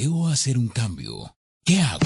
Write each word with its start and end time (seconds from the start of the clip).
Deseo 0.00 0.28
hacer 0.28 0.56
un 0.56 0.68
cambio. 0.68 1.36
¿Qué 1.62 1.78
hago? 1.82 2.00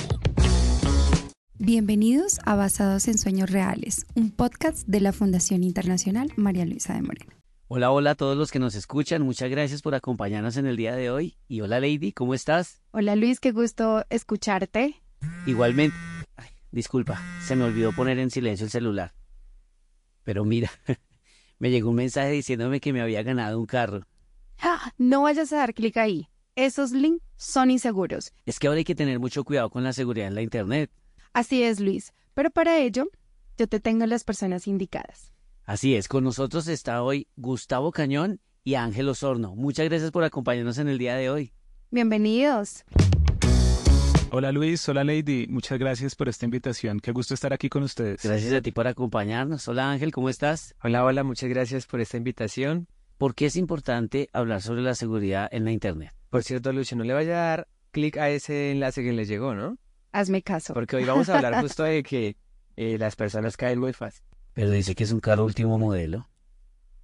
Bienvenidos 1.61 2.41
a 2.45 2.57
Basados 2.57 3.07
en 3.07 3.17
Sueños 3.17 3.51
Reales, 3.51 4.05
un 4.17 4.33
podcast 4.33 4.85
de 4.89 5.01
la 5.01 5.13
Fundación 5.13 5.63
Internacional 5.63 6.33
María 6.35 6.65
Luisa 6.65 6.95
de 6.95 7.03
Moreno. 7.03 7.33
Hola, 7.69 7.93
hola 7.93 8.11
a 8.11 8.15
todos 8.17 8.37
los 8.37 8.51
que 8.51 8.59
nos 8.59 8.75
escuchan. 8.75 9.23
Muchas 9.23 9.49
gracias 9.49 9.81
por 9.81 9.95
acompañarnos 9.95 10.57
en 10.57 10.67
el 10.67 10.77
día 10.77 10.97
de 10.97 11.09
hoy. 11.09 11.39
Y 11.47 11.61
hola, 11.61 11.79
Lady, 11.79 12.11
¿cómo 12.11 12.35
estás? 12.35 12.83
Hola, 12.91 13.15
Luis, 13.15 13.39
qué 13.39 13.53
gusto 13.53 14.05
escucharte. 14.11 15.01
Igualmente. 15.47 15.97
Ay, 16.35 16.49
disculpa, 16.73 17.23
se 17.47 17.55
me 17.55 17.63
olvidó 17.63 17.93
poner 17.93 18.19
en 18.19 18.33
silencio 18.33 18.65
el 18.65 18.73
celular. 18.73 19.15
Pero 20.25 20.45
mira, 20.45 20.69
me 21.61 21.71
llegó 21.71 21.91
un 21.91 21.97
mensaje 21.97 22.33
diciéndome 22.33 22.81
que 22.81 22.93
me 22.93 23.03
había 23.03 23.23
ganado 23.23 23.57
un 23.61 23.67
carro. 23.67 24.05
¡Ah! 24.59 24.93
No 24.99 25.23
vayas 25.23 25.53
a 25.53 25.59
dar 25.59 25.75
clic 25.75 25.97
ahí. 25.97 26.29
Esos 26.57 26.93
links 26.93 27.25
son 27.37 27.73
inseguros. 27.73 28.33
Es 28.47 28.61
que 28.61 28.69
ahora 28.69 28.79
hay 28.79 28.85
que 28.85 28.95
tener 28.95 29.19
mucho 29.19 29.43
cuidado 29.43 29.71
con 29.71 29.83
la 29.83 29.93
seguridad 29.93 30.29
en 30.29 30.37
la 30.37 30.43
Internet. 30.43 30.89
Así 31.33 31.65
es, 31.65 31.81
Luis. 31.81 32.13
Pero 32.33 32.51
para 32.51 32.79
ello, 32.79 33.09
yo 33.59 33.67
te 33.67 33.81
tengo 33.81 34.07
las 34.07 34.23
personas 34.23 34.69
indicadas. 34.69 35.33
Así 35.65 35.97
es, 35.97 36.07
con 36.07 36.23
nosotros 36.23 36.69
está 36.69 37.03
hoy 37.03 37.27
Gustavo 37.37 37.91
Cañón 37.91 38.41
y 38.63 38.75
Ángel 38.75 39.09
Osorno. 39.09 39.57
Muchas 39.57 39.89
gracias 39.89 40.13
por 40.13 40.23
acompañarnos 40.23 40.79
en 40.79 40.89
el 40.89 40.99
día 40.99 41.17
de 41.17 41.29
hoy. 41.29 41.53
Bienvenidos. 41.91 42.85
Hola 44.31 44.53
Luis, 44.53 44.89
hola 44.89 45.03
Lady, 45.03 45.47
muchas 45.49 45.79
gracias 45.79 46.15
por 46.15 46.29
esta 46.29 46.45
invitación. 46.45 47.01
Qué 47.01 47.11
gusto 47.11 47.35
estar 47.35 47.53
aquí 47.53 47.69
con 47.69 47.83
ustedes. 47.83 48.23
Gracias 48.23 48.53
a 48.53 48.61
ti 48.61 48.71
por 48.71 48.87
acompañarnos. 48.87 49.67
Hola 49.67 49.91
Ángel, 49.91 50.13
¿cómo 50.13 50.29
estás? 50.29 50.77
Hola, 50.85 51.05
hola, 51.05 51.25
muchas 51.25 51.49
gracias 51.49 51.87
por 51.87 52.01
esta 52.01 52.17
invitación. 52.17 52.87
¿Por 53.25 53.35
qué 53.35 53.47
es 53.47 53.57
importante 53.57 54.29
hablar 54.35 54.61
sobre 54.61 54.83
la 54.83 54.95
seguridad 54.95 55.49
en 55.51 55.65
la 55.65 55.73
Internet? 55.73 56.13
Por 56.29 56.43
cierto, 56.43 56.75
Lucio, 56.75 56.95
no 56.95 57.05
le 57.05 57.15
vaya 57.15 57.33
a 57.33 57.49
dar 57.49 57.69
clic 57.91 58.19
a 58.19 58.29
ese 58.29 58.71
enlace 58.71 59.03
que 59.03 59.15
le 59.15 59.25
llegó, 59.25 59.55
¿no? 59.55 59.79
Hazme 60.13 60.43
caso. 60.43 60.75
Porque 60.75 60.97
hoy 60.97 61.05
vamos 61.07 61.31
a 61.31 61.37
hablar 61.37 61.63
justo 61.63 61.85
de 61.85 62.03
que 62.03 62.37
eh, 62.77 62.99
las 62.99 63.17
personas 63.17 63.57
caen 63.57 63.81
muy 63.81 63.95
fácil. 63.95 64.27
Pero 64.53 64.71
dice 64.71 64.95
que 64.95 65.05
es 65.05 65.11
un 65.11 65.21
carro 65.21 65.47
último 65.47 65.79
modelo. 65.79 66.29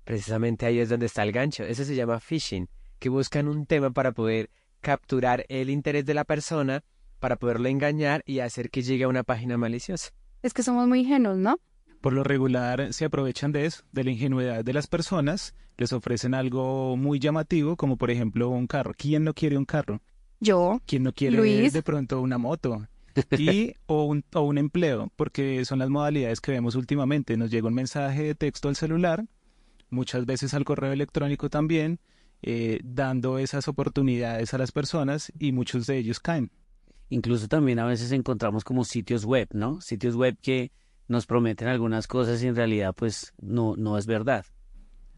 Precisamente 0.05 0.67
ahí 0.67 0.79
es 0.79 0.91
donde 0.91 1.07
está 1.07 1.23
el 1.23 1.33
gancho. 1.33 1.65
Eso 1.65 1.85
se 1.85 1.95
llama 1.95 2.21
phishing, 2.21 2.69
que 2.99 3.09
buscan 3.09 3.49
un 3.49 3.65
tema 3.65 3.91
para 3.91 4.13
poder 4.13 4.51
capturar 4.83 5.47
el 5.49 5.71
interés 5.71 6.05
de 6.05 6.13
la 6.13 6.25
persona, 6.25 6.85
para 7.19 7.37
poderlo 7.37 7.71
engañar 7.71 8.23
y 8.27 8.41
hacer 8.41 8.69
que 8.69 8.83
llegue 8.83 9.05
a 9.05 9.09
una 9.09 9.23
página 9.23 9.57
maliciosa. 9.57 10.11
Es 10.43 10.53
que 10.53 10.63
somos 10.63 10.87
muy 10.87 11.01
ingenuos, 11.01 11.39
¿no? 11.39 11.59
Por 12.01 12.13
lo 12.13 12.25
regular 12.25 12.93
se 12.93 13.05
aprovechan 13.05 13.53
de 13.53 13.67
eso, 13.67 13.83
de 13.93 14.05
la 14.05 14.11
ingenuidad 14.11 14.65
de 14.65 14.73
las 14.73 14.87
personas, 14.87 15.55
les 15.77 15.93
ofrecen 15.93 16.35
algo 16.35 16.97
muy 16.97 17.19
llamativo, 17.19 17.77
como 17.77 17.97
por 17.97 18.11
ejemplo 18.11 18.49
un 18.49 18.67
carro. 18.67 18.93
¿Quién 18.97 19.25
no 19.25 19.35
quiere 19.35 19.59
un 19.59 19.65
carro? 19.65 20.01
Yo. 20.41 20.81
¿Quién 20.87 21.03
no 21.03 21.13
quiere 21.13 21.37
Luis. 21.37 21.73
de 21.73 21.83
pronto 21.83 22.21
una 22.21 22.39
moto? 22.39 22.87
y 23.39 23.75
o 23.87 24.05
un, 24.05 24.25
o 24.35 24.43
un 24.43 24.59
empleo, 24.59 25.13
porque 25.17 25.65
son 25.65 25.81
las 25.81 25.91
modalidades 25.91 26.41
que 26.41 26.53
vemos 26.53 26.75
últimamente. 26.75 27.37
Nos 27.37 27.51
llega 27.51 27.69
un 27.69 27.75
mensaje 27.75 28.23
de 28.23 28.35
texto 28.35 28.69
al 28.69 28.77
celular, 28.77 29.27
muchas 29.91 30.25
veces 30.27 30.55
al 30.55 30.65
correo 30.65 30.93
electrónico 30.93 31.51
también, 31.51 31.99
eh, 32.43 32.81
dando 32.83 33.39
esas 33.39 33.69
oportunidades 33.69 34.55
a 34.55 34.59
las 34.59 34.73
personas 34.73 35.33
y 35.39 35.53
muchos 35.53 35.87
de 35.87 35.99
ellos 35.99 36.21
caen. 36.21 36.51
Incluso 37.11 37.49
también 37.49 37.79
a 37.79 37.85
veces 37.85 38.13
encontramos 38.13 38.65
como 38.65 38.85
sitios 38.85 39.25
web, 39.25 39.49
¿no? 39.53 39.81
Sitios 39.81 40.15
web 40.15 40.39
que 40.41 40.71
nos 41.11 41.27
prometen 41.27 41.67
algunas 41.67 42.07
cosas 42.07 42.41
y 42.43 42.47
en 42.47 42.55
realidad 42.55 42.95
pues 42.97 43.35
no, 43.43 43.75
no 43.77 43.99
es 43.99 44.07
verdad. 44.07 44.47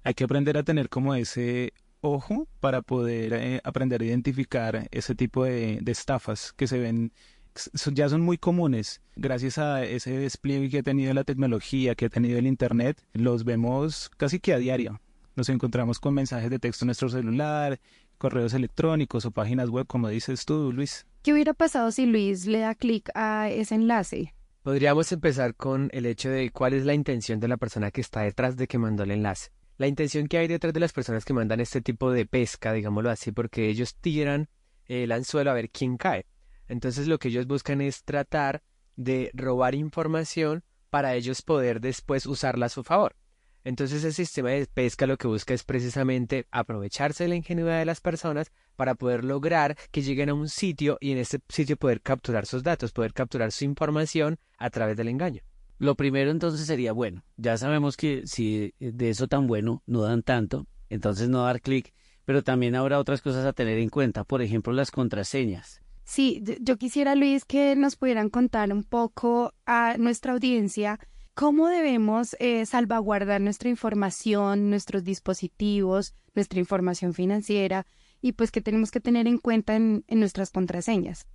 Hay 0.04 0.14
que 0.14 0.24
aprender 0.24 0.56
a 0.56 0.62
tener 0.62 0.88
como 0.88 1.14
ese 1.14 1.74
ojo 2.00 2.48
para 2.60 2.80
poder 2.80 3.34
eh, 3.34 3.60
aprender 3.62 4.00
a 4.00 4.06
identificar 4.06 4.88
ese 4.90 5.14
tipo 5.14 5.44
de, 5.44 5.78
de 5.82 5.92
estafas 5.92 6.52
que 6.54 6.66
se 6.66 6.78
ven 6.78 7.12
son- 7.54 7.94
ya 7.94 8.08
son 8.08 8.22
muy 8.22 8.38
comunes. 8.38 9.02
Gracias 9.16 9.58
a 9.58 9.84
ese 9.84 10.16
despliegue 10.16 10.70
que 10.70 10.78
ha 10.78 10.82
tenido 10.82 11.12
la 11.12 11.24
tecnología, 11.24 11.94
que 11.94 12.06
ha 12.06 12.08
tenido 12.08 12.38
el 12.38 12.46
Internet, 12.46 13.04
los 13.12 13.44
vemos 13.44 14.10
casi 14.16 14.40
que 14.40 14.54
a 14.54 14.58
diario. 14.58 15.00
Nos 15.36 15.50
encontramos 15.50 16.00
con 16.00 16.14
mensajes 16.14 16.48
de 16.50 16.58
texto 16.58 16.84
en 16.84 16.88
nuestro 16.88 17.10
celular, 17.10 17.78
correos 18.16 18.54
electrónicos 18.54 19.26
o 19.26 19.30
páginas 19.30 19.68
web, 19.68 19.86
como 19.86 20.08
dices 20.08 20.46
tú, 20.46 20.72
Luis. 20.72 21.06
¿Qué 21.22 21.34
hubiera 21.34 21.52
pasado 21.52 21.90
si 21.92 22.06
Luis 22.06 22.46
le 22.46 22.60
da 22.60 22.74
clic 22.74 23.10
a 23.14 23.50
ese 23.50 23.74
enlace? 23.74 24.34
Podríamos 24.62 25.10
empezar 25.10 25.56
con 25.56 25.90
el 25.92 26.06
hecho 26.06 26.30
de 26.30 26.50
cuál 26.50 26.72
es 26.74 26.84
la 26.84 26.94
intención 26.94 27.40
de 27.40 27.48
la 27.48 27.56
persona 27.56 27.90
que 27.90 28.00
está 28.00 28.20
detrás 28.20 28.56
de 28.56 28.68
que 28.68 28.78
mandó 28.78 29.02
el 29.02 29.10
enlace. 29.10 29.50
La 29.76 29.88
intención 29.88 30.28
que 30.28 30.38
hay 30.38 30.46
detrás 30.46 30.72
de 30.72 30.78
las 30.78 30.92
personas 30.92 31.24
que 31.24 31.32
mandan 31.32 31.58
este 31.58 31.80
tipo 31.80 32.12
de 32.12 32.26
pesca, 32.26 32.72
digámoslo 32.72 33.10
así, 33.10 33.32
porque 33.32 33.68
ellos 33.68 33.96
tiran 33.96 34.48
el 34.86 35.10
anzuelo 35.10 35.50
a 35.50 35.54
ver 35.54 35.70
quién 35.70 35.96
cae. 35.96 36.26
Entonces 36.68 37.08
lo 37.08 37.18
que 37.18 37.26
ellos 37.26 37.48
buscan 37.48 37.80
es 37.80 38.04
tratar 38.04 38.62
de 38.94 39.32
robar 39.34 39.74
información 39.74 40.62
para 40.90 41.16
ellos 41.16 41.42
poder 41.42 41.80
después 41.80 42.24
usarla 42.24 42.66
a 42.66 42.68
su 42.68 42.84
favor. 42.84 43.16
Entonces 43.64 44.02
el 44.04 44.12
sistema 44.12 44.50
de 44.50 44.66
pesca 44.66 45.06
lo 45.06 45.16
que 45.16 45.28
busca 45.28 45.54
es 45.54 45.62
precisamente 45.64 46.46
aprovecharse 46.50 47.24
de 47.24 47.28
la 47.28 47.36
ingenuidad 47.36 47.78
de 47.78 47.84
las 47.84 48.00
personas 48.00 48.50
para 48.76 48.94
poder 48.94 49.24
lograr 49.24 49.76
que 49.90 50.02
lleguen 50.02 50.30
a 50.30 50.34
un 50.34 50.48
sitio 50.48 50.98
y 51.00 51.12
en 51.12 51.18
ese 51.18 51.40
sitio 51.48 51.76
poder 51.76 52.00
capturar 52.00 52.46
sus 52.46 52.62
datos, 52.62 52.92
poder 52.92 53.12
capturar 53.12 53.52
su 53.52 53.64
información 53.64 54.38
a 54.58 54.70
través 54.70 54.96
del 54.96 55.08
engaño. 55.08 55.42
Lo 55.78 55.94
primero 55.96 56.30
entonces 56.30 56.66
sería, 56.66 56.92
bueno, 56.92 57.24
ya 57.36 57.56
sabemos 57.56 57.96
que 57.96 58.26
si 58.26 58.72
de 58.78 59.10
eso 59.10 59.28
tan 59.28 59.46
bueno 59.46 59.82
no 59.86 60.02
dan 60.02 60.22
tanto, 60.22 60.66
entonces 60.90 61.28
no 61.28 61.44
dar 61.44 61.60
clic, 61.60 61.92
pero 62.24 62.42
también 62.42 62.76
habrá 62.76 62.98
otras 62.98 63.20
cosas 63.20 63.44
a 63.46 63.52
tener 63.52 63.78
en 63.78 63.88
cuenta, 63.88 64.24
por 64.24 64.42
ejemplo 64.42 64.72
las 64.72 64.90
contraseñas. 64.90 65.80
Sí, 66.04 66.40
yo- 66.44 66.54
yo 66.60 66.76
quisiera, 66.78 67.14
Luis, 67.14 67.44
que 67.44 67.74
nos 67.76 67.96
pudieran 67.96 68.28
contar 68.28 68.72
un 68.72 68.82
poco 68.84 69.54
a 69.66 69.96
nuestra 69.98 70.32
audiencia 70.32 70.98
cómo 71.34 71.68
debemos 71.68 72.36
eh, 72.38 72.66
salvaguardar 72.66 73.40
nuestra 73.40 73.68
información, 73.68 74.70
nuestros 74.70 75.04
dispositivos, 75.04 76.14
nuestra 76.34 76.58
información 76.58 77.14
financiera 77.14 77.86
y 78.20 78.32
pues 78.32 78.50
que 78.50 78.60
tenemos 78.60 78.90
que 78.90 79.00
tener 79.00 79.26
en 79.26 79.38
cuenta 79.38 79.76
en, 79.76 80.04
en 80.08 80.20
nuestras 80.20 80.50
contraseñas. 80.50 81.26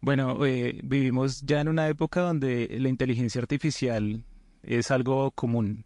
Bueno, 0.00 0.44
eh, 0.44 0.80
vivimos 0.84 1.42
ya 1.42 1.60
en 1.60 1.68
una 1.68 1.88
época 1.88 2.20
donde 2.20 2.68
la 2.78 2.88
inteligencia 2.88 3.40
artificial 3.40 4.24
es 4.62 4.90
algo 4.90 5.30
común 5.30 5.84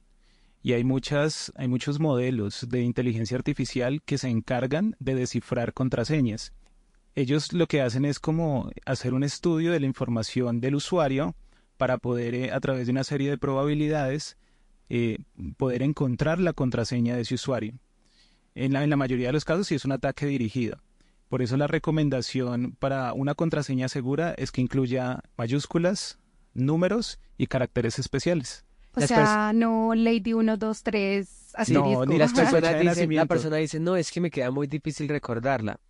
y 0.62 0.72
hay 0.74 0.84
muchas, 0.84 1.52
hay 1.56 1.68
muchos 1.68 2.00
modelos 2.00 2.66
de 2.68 2.82
inteligencia 2.82 3.36
artificial 3.36 4.02
que 4.02 4.18
se 4.18 4.28
encargan 4.28 4.96
de 4.98 5.14
descifrar 5.14 5.72
contraseñas. 5.72 6.52
Ellos 7.14 7.52
lo 7.52 7.66
que 7.66 7.80
hacen 7.80 8.04
es 8.04 8.18
como 8.18 8.70
hacer 8.84 9.14
un 9.14 9.24
estudio 9.24 9.72
de 9.72 9.80
la 9.80 9.86
información 9.86 10.60
del 10.60 10.74
usuario 10.74 11.34
para 11.80 11.96
poder, 11.96 12.34
eh, 12.34 12.52
a 12.52 12.60
través 12.60 12.86
de 12.86 12.92
una 12.92 13.04
serie 13.04 13.30
de 13.30 13.38
probabilidades, 13.38 14.36
eh, 14.90 15.16
poder 15.56 15.82
encontrar 15.82 16.38
la 16.38 16.52
contraseña 16.52 17.16
de 17.16 17.22
ese 17.22 17.36
usuario. 17.36 17.72
En 18.54 18.74
la, 18.74 18.84
en 18.84 18.90
la 18.90 18.98
mayoría 18.98 19.28
de 19.28 19.32
los 19.32 19.46
casos, 19.46 19.68
si 19.68 19.76
es 19.76 19.86
un 19.86 19.92
ataque 19.92 20.26
dirigido. 20.26 20.78
Por 21.30 21.40
eso 21.40 21.56
la 21.56 21.68
recomendación 21.68 22.76
para 22.78 23.14
una 23.14 23.34
contraseña 23.34 23.88
segura 23.88 24.34
es 24.36 24.52
que 24.52 24.60
incluya 24.60 25.22
mayúsculas, 25.38 26.18
números 26.52 27.18
y 27.38 27.46
caracteres 27.46 27.98
especiales. 27.98 28.66
O 28.94 29.00
Las 29.00 29.08
sea, 29.08 29.52
no 29.54 29.94
Lady 29.94 30.34
1, 30.34 30.58
2, 30.58 30.82
3, 30.82 31.54
asterisco. 31.54 32.04
ni 32.06 32.16
Y 32.16 32.18
las 32.18 32.34
personas 32.34 32.78
dicen, 32.78 33.16
la 33.16 33.24
persona 33.24 33.56
dice, 33.56 33.80
no, 33.80 33.96
es 33.96 34.10
que 34.10 34.20
me 34.20 34.30
queda 34.30 34.50
muy 34.50 34.66
difícil 34.66 35.08
recordarla. 35.08 35.80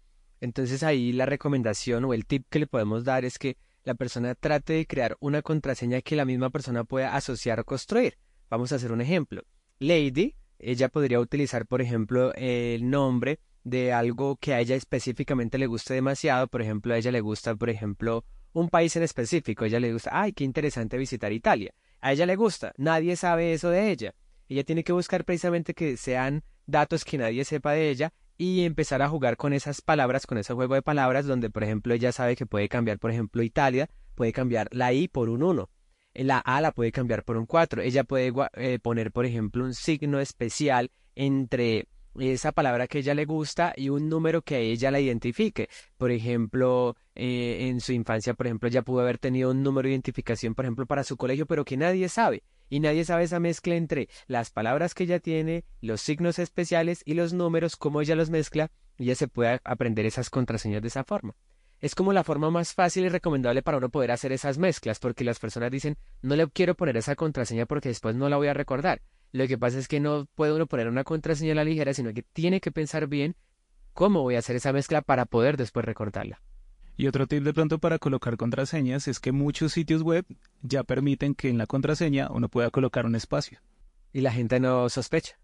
Entonces 0.41 0.85
ahí 0.85 1.13
la 1.13 1.27
recomendación 1.27 2.05
o 2.05 2.15
el 2.15 2.27
tip 2.27 2.47
que 2.49 2.61
le 2.61 2.69
podemos 2.69 3.03
dar 3.03 3.25
es 3.25 3.41
que 3.41 3.57
la 3.91 3.97
persona 3.97 4.37
trate 4.37 4.75
de 4.75 4.87
crear 4.87 5.17
una 5.19 5.43
contraseña 5.43 6.01
que 6.01 6.15
la 6.15 6.25
misma 6.25 6.51
persona 6.51 6.85
pueda 6.85 7.17
asociar 7.17 7.59
o 7.59 7.65
construir. 7.65 8.19
Vamos 8.49 8.71
a 8.71 8.77
hacer 8.77 8.93
un 8.93 9.01
ejemplo. 9.01 9.43
Lady, 9.81 10.37
ella 10.61 10.89
podría 10.89 11.19
utilizar, 11.19 11.67
por 11.67 11.83
ejemplo, 11.83 12.33
el 12.35 12.89
nombre 12.89 13.41
de 13.65 13.93
algo 13.93 14.37
que 14.37 14.55
a 14.55 14.61
ella 14.61 14.77
específicamente 14.77 15.59
le 15.59 15.67
guste 15.67 15.93
demasiado. 15.95 16.47
Por 16.47 16.63
ejemplo, 16.63 16.95
a 16.95 16.99
ella 16.99 17.11
le 17.11 17.21
gusta, 17.21 17.57
por 17.57 17.69
ejemplo, 17.69 18.25
un 18.53 18.69
país 18.69 18.95
en 18.95 19.03
específico. 19.03 19.65
A 19.65 19.67
ella 19.67 19.81
le 19.81 19.93
gusta, 19.93 20.11
ay, 20.13 20.33
qué 20.35 20.45
interesante 20.45 20.97
visitar 20.97 21.33
Italia. 21.33 21.75
A 22.01 22.13
ella 22.13 22.27
le 22.27 22.37
gusta, 22.37 22.73
nadie 22.77 23.17
sabe 23.17 23.53
eso 23.53 23.71
de 23.71 23.91
ella. 23.91 24.15
Ella 24.49 24.63
tiene 24.63 24.85
que 24.85 24.93
buscar 24.93 25.25
precisamente 25.25 25.75
que 25.75 25.97
sean 25.97 26.45
datos 26.65 27.05
que 27.05 27.19
nadie 27.19 27.45
sepa 27.45 27.73
de 27.73 27.91
ella 27.91 28.13
y 28.41 28.65
empezar 28.65 29.03
a 29.03 29.09
jugar 29.11 29.37
con 29.37 29.53
esas 29.53 29.83
palabras, 29.83 30.27
con 30.27 30.39
ese 30.39 30.55
juego 30.55 30.75
de 30.75 30.81
palabras 30.81 31.27
donde, 31.27 31.51
por 31.51 31.63
ejemplo, 31.63 31.93
ella 31.93 32.11
sabe 32.11 32.37
que 32.37 32.47
puede 32.47 32.71
cambiar, 32.71 32.99
por 32.99 33.11
ejemplo, 33.11 33.43
Italia, 33.43 33.91
puede 34.15 34.33
cambiar 34.33 34.67
la 34.73 34.95
I 34.95 35.09
por 35.09 35.29
un 35.29 35.43
1. 35.43 35.69
La 36.15 36.39
A 36.39 36.63
la 36.63 36.73
puede 36.73 36.91
cambiar 36.91 37.23
por 37.23 37.37
un 37.37 37.45
4. 37.45 37.83
Ella 37.83 38.03
puede 38.03 38.33
eh, 38.55 38.79
poner, 38.79 39.13
por 39.13 39.27
ejemplo, 39.27 39.63
un 39.63 39.75
signo 39.75 40.21
especial 40.21 40.91
entre 41.15 41.87
esa 42.19 42.53
palabra 42.53 42.87
que 42.87 43.01
ella 43.01 43.13
le 43.13 43.27
gusta 43.27 43.75
y 43.77 43.91
un 43.91 44.09
número 44.09 44.41
que 44.41 44.55
a 44.55 44.59
ella 44.61 44.91
la 44.91 45.01
identifique. 45.01 45.69
Por 45.99 46.11
ejemplo, 46.11 46.97
eh, 47.15 47.69
en 47.69 47.83
su 47.83 47.93
infancia, 47.93 48.33
por 48.33 48.47
ejemplo, 48.47 48.71
ella 48.71 48.81
pudo 48.81 49.01
haber 49.01 49.19
tenido 49.19 49.51
un 49.51 49.63
número 49.63 49.87
de 49.87 49.93
identificación, 49.93 50.55
por 50.55 50.65
ejemplo, 50.65 50.87
para 50.87 51.05
su 51.05 51.19
colegio, 51.19 51.45
pero 51.45 51.67
que 51.67 51.77
nadie 51.77 52.09
sabe. 52.09 52.43
Y 52.71 52.81
nadie 52.81 53.05
sabe 53.05 53.25
esa 53.25 53.41
mezcla 53.41 53.75
entre 53.75 54.09
las 54.29 54.51
palabras 54.51 54.95
que 54.95 55.03
ella 55.03 55.19
tiene, 55.19 55.65
los 55.83 56.01
signos 56.01 56.39
especiales 56.39 57.03
y 57.05 57.15
los 57.15 57.33
números, 57.33 57.77
cómo 57.77 58.01
ella 58.01 58.15
los 58.15 58.31
mezcla, 58.31 58.71
y 58.97 59.05
ella 59.05 59.17
se 59.17 59.29
puede 59.29 59.61
aprender 59.65 60.07
esas 60.07 60.31
contraseñas 60.31 60.81
de 60.81 60.89
esa 60.89 61.05
forma. 61.05 61.35
es 61.81 61.95
como 61.95 62.13
la 62.13 62.25
forma 62.25 62.51
más 62.51 62.75
fácil 62.75 63.07
y 63.07 63.09
recomendable 63.09 63.63
para 63.63 63.79
uno 63.79 63.89
poder 63.89 64.11
hacer 64.13 64.33
esas 64.33 64.59
mezclas, 64.59 65.01
porque 65.01 65.25
las 65.25 65.39
personas 65.39 65.71
dicen, 65.71 65.97
no 66.23 66.37
le 66.37 66.47
quiero 66.49 66.75
poner 66.75 66.97
esa 66.97 67.17
contraseña 67.17 67.67
porque 67.67 67.89
después 67.89 68.15
no 68.15 68.29
la 68.29 68.37
voy 68.37 68.49
a 68.49 68.55
recordar. 68.55 69.01
Lo 69.33 69.49
que 69.49 69.59
pasa 69.59 69.79
es 69.79 69.89
que 69.89 69.99
no 69.99 70.27
puede 70.35 70.53
uno 70.53 70.67
poner 70.67 70.89
una 70.89 71.05
contraseña 71.05 71.53
a 71.53 71.57
la 71.57 71.65
ligera, 71.65 71.95
sino 71.95 72.13
que 72.13 72.23
tiene 72.23 72.61
que 72.61 72.71
pensar 72.71 73.07
bien 73.07 73.35
cómo 73.95 74.23
voy 74.23 74.37
a 74.37 74.41
hacer 74.41 74.57
esa 74.57 74.73
mezcla 74.73 75.03
para 75.03 75.25
poder 75.25 75.57
después 75.57 75.85
recordarla. 75.85 76.43
Y 77.01 77.07
otro 77.07 77.27
tip 77.27 77.43
de 77.43 77.55
pronto 77.55 77.79
para 77.79 77.99
colocar 77.99 78.37
contraseñas 78.37 79.09
es 79.09 79.21
que 79.21 79.33
muchos 79.33 79.73
sitios 79.73 80.03
web 80.03 80.27
ya 80.63 80.85
permiten 80.85 81.35
que 81.35 81.49
en 81.49 81.57
la 81.59 81.67
contraseña 81.67 82.29
uno 82.31 82.49
pueda 82.49 82.71
colocar 82.71 83.07
un 83.07 83.15
espacio. 83.15 83.59
Y 84.13 84.21
la 84.21 84.33
gente 84.33 84.61
no 84.61 84.89
sospecha. 84.89 85.39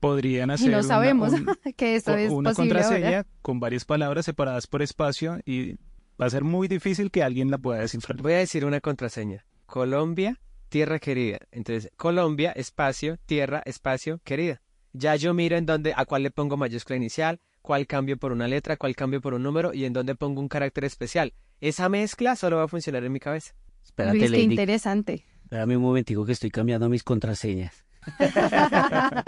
Podrían 0.00 0.50
hacer 0.50 0.68
Y 0.68 0.70
no 0.72 0.78
una- 0.78 0.88
sabemos 0.88 1.32
un- 1.32 1.46
que 1.76 1.96
esto 1.96 2.14
es 2.16 2.30
una 2.30 2.50
posible 2.50 2.74
contraseña 2.74 3.06
ahora. 3.08 3.26
con 3.42 3.60
varias 3.60 3.84
palabras 3.84 4.24
separadas 4.24 4.66
por 4.66 4.82
espacio 4.82 5.38
y 5.44 5.76
va 6.20 6.26
a 6.26 6.30
ser 6.30 6.44
muy 6.44 6.68
difícil 6.68 7.10
que 7.10 7.22
alguien 7.22 7.50
la 7.50 7.58
pueda 7.58 7.80
descifrar. 7.80 8.20
Voy 8.20 8.32
a 8.34 8.38
decir 8.38 8.64
una 8.64 8.80
contraseña. 8.80 9.44
Colombia, 9.66 10.40
tierra 10.68 10.98
querida. 10.98 11.38
Entonces, 11.52 11.90
Colombia, 11.96 12.52
espacio, 12.52 13.16
tierra, 13.26 13.62
espacio, 13.64 14.20
querida. 14.24 14.60
Ya 14.92 15.14
yo 15.16 15.34
miro 15.34 15.56
en 15.56 15.66
dónde, 15.66 15.92
a 15.96 16.04
cuál 16.04 16.22
le 16.24 16.30
pongo 16.30 16.56
mayúscula 16.56 16.96
inicial, 16.96 17.40
cuál 17.66 17.88
cambio 17.88 18.16
por 18.16 18.30
una 18.30 18.46
letra, 18.46 18.76
cuál 18.76 18.94
cambio 18.94 19.20
por 19.20 19.34
un 19.34 19.42
número 19.42 19.74
y 19.74 19.86
en 19.86 19.92
dónde 19.92 20.14
pongo 20.14 20.40
un 20.40 20.46
carácter 20.46 20.84
especial. 20.84 21.34
Esa 21.60 21.88
mezcla 21.88 22.36
solo 22.36 22.58
va 22.58 22.62
a 22.62 22.68
funcionar 22.68 23.02
en 23.02 23.10
mi 23.10 23.18
cabeza. 23.18 23.54
Espérate, 23.82 24.18
Luis, 24.18 24.30
qué 24.30 24.36
Lady. 24.36 24.50
interesante. 24.52 25.24
Espérame 25.42 25.76
un 25.76 25.82
momentico 25.82 26.24
que 26.24 26.30
estoy 26.30 26.50
cambiando 26.50 26.88
mis 26.88 27.02
contraseñas. 27.02 27.84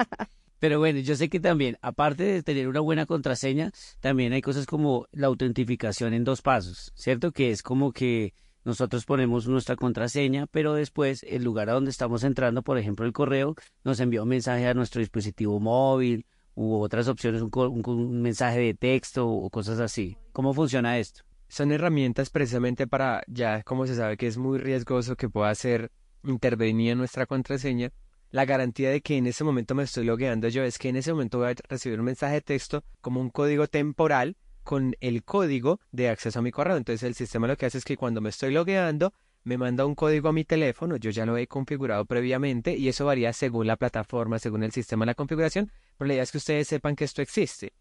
Pero 0.61 0.79
bueno, 0.79 1.01
yo 1.01 1.17
sé 1.17 1.29
que 1.29 1.41
también, 1.41 1.79
aparte 1.83 2.23
de 2.23 2.43
tener 2.45 2.69
una 2.69 2.79
buena 2.79 3.07
contraseña, 3.07 3.73
también 3.99 4.33
hay 4.33 4.41
cosas 4.41 4.67
como 4.67 5.09
la 5.11 5.27
autentificación 5.27 6.15
en 6.15 6.23
dos 6.23 6.41
pasos, 6.41 6.93
¿cierto? 6.95 7.33
Que 7.33 7.51
es 7.51 7.65
como 7.65 7.91
que 7.91 8.35
nosotros 8.65 9.05
ponemos 9.05 9.49
nuestra 9.49 9.75
contraseña, 9.75 10.47
pero 10.47 10.75
después 10.75 11.25
el 11.25 11.43
lugar 11.43 11.71
a 11.71 11.73
donde 11.73 11.91
estamos 11.91 12.23
entrando, 12.23 12.63
por 12.63 12.79
ejemplo 12.79 13.05
el 13.05 13.13
correo, 13.13 13.57
nos 13.83 13.99
envía 13.99 14.23
un 14.23 14.29
mensaje 14.29 14.69
a 14.69 14.75
nuestro 14.75 15.01
dispositivo 15.01 15.59
móvil 15.59 16.25
u 16.59 16.81
otras 16.83 17.07
opciones, 17.07 17.41
un, 17.41 18.21
mensaje 18.21 18.59
de 18.59 18.75
texto 18.75 19.29
o 19.29 19.49
cosas 19.49 19.79
así. 19.79 20.17
¿Cómo 20.33 20.53
funciona 20.53 20.99
esto? 20.99 21.23
Son 21.47 21.71
herramientas 21.71 22.31
precisamente 22.31 22.89
para, 22.89 23.23
ya 23.29 23.63
como 23.63 23.87
se 23.87 23.95
sabe 23.95 24.17
que 24.17 24.27
es 24.27 24.37
muy 24.39 24.59
riesgoso 24.59 25.15
que 25.15 25.29
pueda 25.29 25.55
ser 25.55 25.93
intervenida 26.25 26.93
en 26.93 26.99
nuestra 26.99 27.27
contraseña, 27.27 27.93
la 28.33 28.45
garantía 28.45 28.91
de 28.91 29.01
que 29.01 29.17
en 29.17 29.29
ese 29.29 29.45
momento 29.45 29.77
me 29.77 29.85
estoy 29.85 30.05
logueando 30.05 30.49
yo 30.49 30.65
es 30.65 30.79
que 30.79 30.89
en 30.89 30.97
ese 30.97 31.13
momento 31.13 31.39
voy 31.39 31.53
a 31.53 31.55
recibir 31.69 32.01
un 32.01 32.07
mensaje 32.07 32.35
de 32.35 32.41
texto 32.41 32.83
como 33.01 33.21
un 33.21 33.31
código 33.31 33.69
temporal 33.69 34.37
con 34.65 34.97
el 35.01 35.23
código 35.23 35.79
de 35.93 36.09
acceso 36.09 36.41
a 36.41 36.43
mi 36.43 36.51
correo. 36.51 36.77
Entonces 36.77 37.05
el 37.05 37.15
sistema 37.15 37.47
lo 37.47 37.57
que 37.57 37.67
hace 37.67 37.79
es 37.79 37.85
que 37.85 37.97
cuando 37.97 38.21
me 38.21 38.31
estoy 38.31 38.53
logueando 38.53 39.15
me 39.49 39.57
manda 39.57 39.87
un 39.87 39.95
código 39.95 40.29
a 40.29 40.33
mi 40.35 40.45
teléfono, 40.45 40.97
yo 40.97 41.09
ya 41.11 41.25
lo 41.25 41.39
he 41.39 41.47
configurado 41.47 42.05
previamente 42.05 42.77
y 42.77 42.87
eso 42.89 43.07
varía 43.07 43.33
según 43.33 43.67
la 43.67 43.77
plataforma, 43.77 44.39
según 44.39 44.63
el 44.63 44.73
sistema 44.73 45.05
de 45.05 45.07
la 45.07 45.15
configuración, 45.15 45.73
pero 45.97 46.07
la 46.07 46.13
idea 46.13 46.23
es 46.23 46.33
que 46.33 46.37
ustedes 46.37 46.69
sepan 46.69 46.95
que 46.95 47.05
esto 47.05 47.23
existe, 47.23 47.73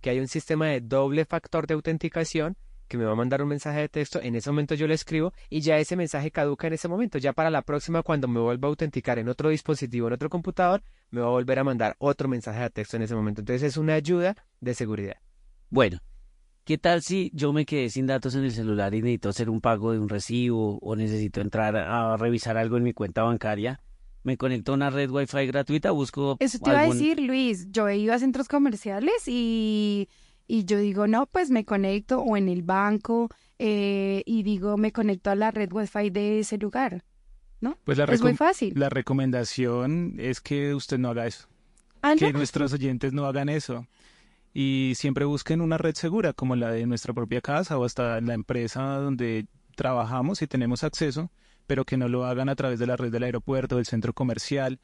que 0.00 0.10
hay 0.10 0.18
un 0.18 0.26
sistema 0.26 0.66
de 0.66 0.80
doble 0.80 1.24
factor 1.24 1.68
de 1.68 1.74
autenticación 1.74 2.56
que 2.88 2.98
me 2.98 3.04
va 3.04 3.12
a 3.12 3.14
mandar 3.14 3.40
un 3.40 3.50
mensaje 3.50 3.78
de 3.78 3.88
texto, 3.88 4.20
en 4.20 4.34
ese 4.34 4.50
momento 4.50 4.74
yo 4.74 4.88
lo 4.88 4.94
escribo 4.94 5.32
y 5.48 5.60
ya 5.60 5.78
ese 5.78 5.94
mensaje 5.94 6.32
caduca 6.32 6.66
en 6.66 6.72
ese 6.72 6.88
momento. 6.88 7.18
Ya 7.18 7.32
para 7.32 7.50
la 7.50 7.62
próxima, 7.62 8.02
cuando 8.02 8.26
me 8.26 8.40
vuelva 8.40 8.66
a 8.66 8.70
autenticar 8.70 9.20
en 9.20 9.28
otro 9.28 9.48
dispositivo, 9.48 10.08
en 10.08 10.14
otro 10.14 10.28
computador, 10.28 10.82
me 11.10 11.20
va 11.20 11.28
a 11.28 11.30
volver 11.30 11.60
a 11.60 11.64
mandar 11.64 11.94
otro 12.00 12.28
mensaje 12.28 12.60
de 12.60 12.70
texto 12.70 12.96
en 12.96 13.02
ese 13.02 13.14
momento. 13.14 13.42
Entonces 13.42 13.62
es 13.62 13.76
una 13.76 13.94
ayuda 13.94 14.34
de 14.60 14.74
seguridad. 14.74 15.16
Bueno, 15.70 16.00
¿qué 16.64 16.78
tal 16.78 17.02
si 17.02 17.30
yo 17.34 17.52
me 17.52 17.66
quedé 17.66 17.90
sin 17.90 18.06
datos 18.06 18.34
en 18.34 18.44
el 18.44 18.52
celular 18.52 18.94
y 18.94 19.02
necesito 19.02 19.28
hacer 19.28 19.50
un 19.50 19.60
pago 19.60 19.92
de 19.92 19.98
un 19.98 20.08
recibo 20.08 20.78
o 20.78 20.96
necesito 20.96 21.40
entrar 21.40 21.76
a 21.76 22.16
revisar 22.16 22.56
algo 22.56 22.76
en 22.76 22.84
mi 22.84 22.92
cuenta 22.92 23.22
bancaria? 23.22 23.80
Me 24.24 24.36
conecto 24.36 24.72
a 24.72 24.74
una 24.76 24.90
red 24.90 25.10
Wi-Fi 25.10 25.46
gratuita, 25.46 25.90
busco 25.90 26.36
Eso 26.38 26.58
te 26.58 26.70
iba 26.70 26.80
a 26.80 26.86
decir, 26.86 27.18
Luis. 27.20 27.66
Yo 27.72 27.88
he 27.88 27.96
ido 27.98 28.14
a 28.14 28.18
centros 28.18 28.46
comerciales 28.46 29.26
y, 29.26 30.08
y 30.46 30.64
yo 30.64 30.78
digo, 30.78 31.08
no, 31.08 31.26
pues 31.26 31.50
me 31.50 31.64
conecto 31.64 32.20
o 32.20 32.36
en 32.36 32.48
el 32.48 32.62
banco 32.62 33.28
eh, 33.58 34.22
y 34.24 34.44
digo, 34.44 34.76
me 34.76 34.92
conecto 34.92 35.30
a 35.30 35.34
la 35.34 35.50
red 35.50 35.72
Wi-Fi 35.72 36.10
de 36.10 36.40
ese 36.40 36.58
lugar. 36.58 37.04
¿No? 37.60 37.78
Pues 37.84 37.96
la, 37.96 38.04
es 38.04 38.22
muy 38.22 38.34
fácil. 38.34 38.72
la 38.76 38.88
recomendación 38.88 40.16
es 40.18 40.40
que 40.40 40.74
usted 40.74 40.98
no 40.98 41.10
haga 41.10 41.28
eso, 41.28 41.46
Ah, 42.02 42.14
que 42.18 42.32
nuestros 42.32 42.72
oyentes 42.72 43.12
no 43.12 43.24
hagan 43.24 43.48
eso. 43.48 43.86
Y 44.54 44.92
siempre 44.96 45.24
busquen 45.24 45.60
una 45.60 45.78
red 45.78 45.94
segura 45.94 46.32
como 46.32 46.56
la 46.56 46.70
de 46.70 46.86
nuestra 46.86 47.14
propia 47.14 47.40
casa 47.40 47.78
o 47.78 47.84
hasta 47.84 48.20
la 48.20 48.34
empresa 48.34 48.82
donde 48.98 49.46
trabajamos 49.76 50.42
y 50.42 50.46
tenemos 50.46 50.84
acceso, 50.84 51.30
pero 51.66 51.84
que 51.84 51.96
no 51.96 52.08
lo 52.08 52.26
hagan 52.26 52.48
a 52.48 52.56
través 52.56 52.78
de 52.78 52.86
la 52.86 52.96
red 52.96 53.10
del 53.10 53.22
aeropuerto, 53.22 53.76
del 53.76 53.86
centro 53.86 54.12
comercial, 54.12 54.78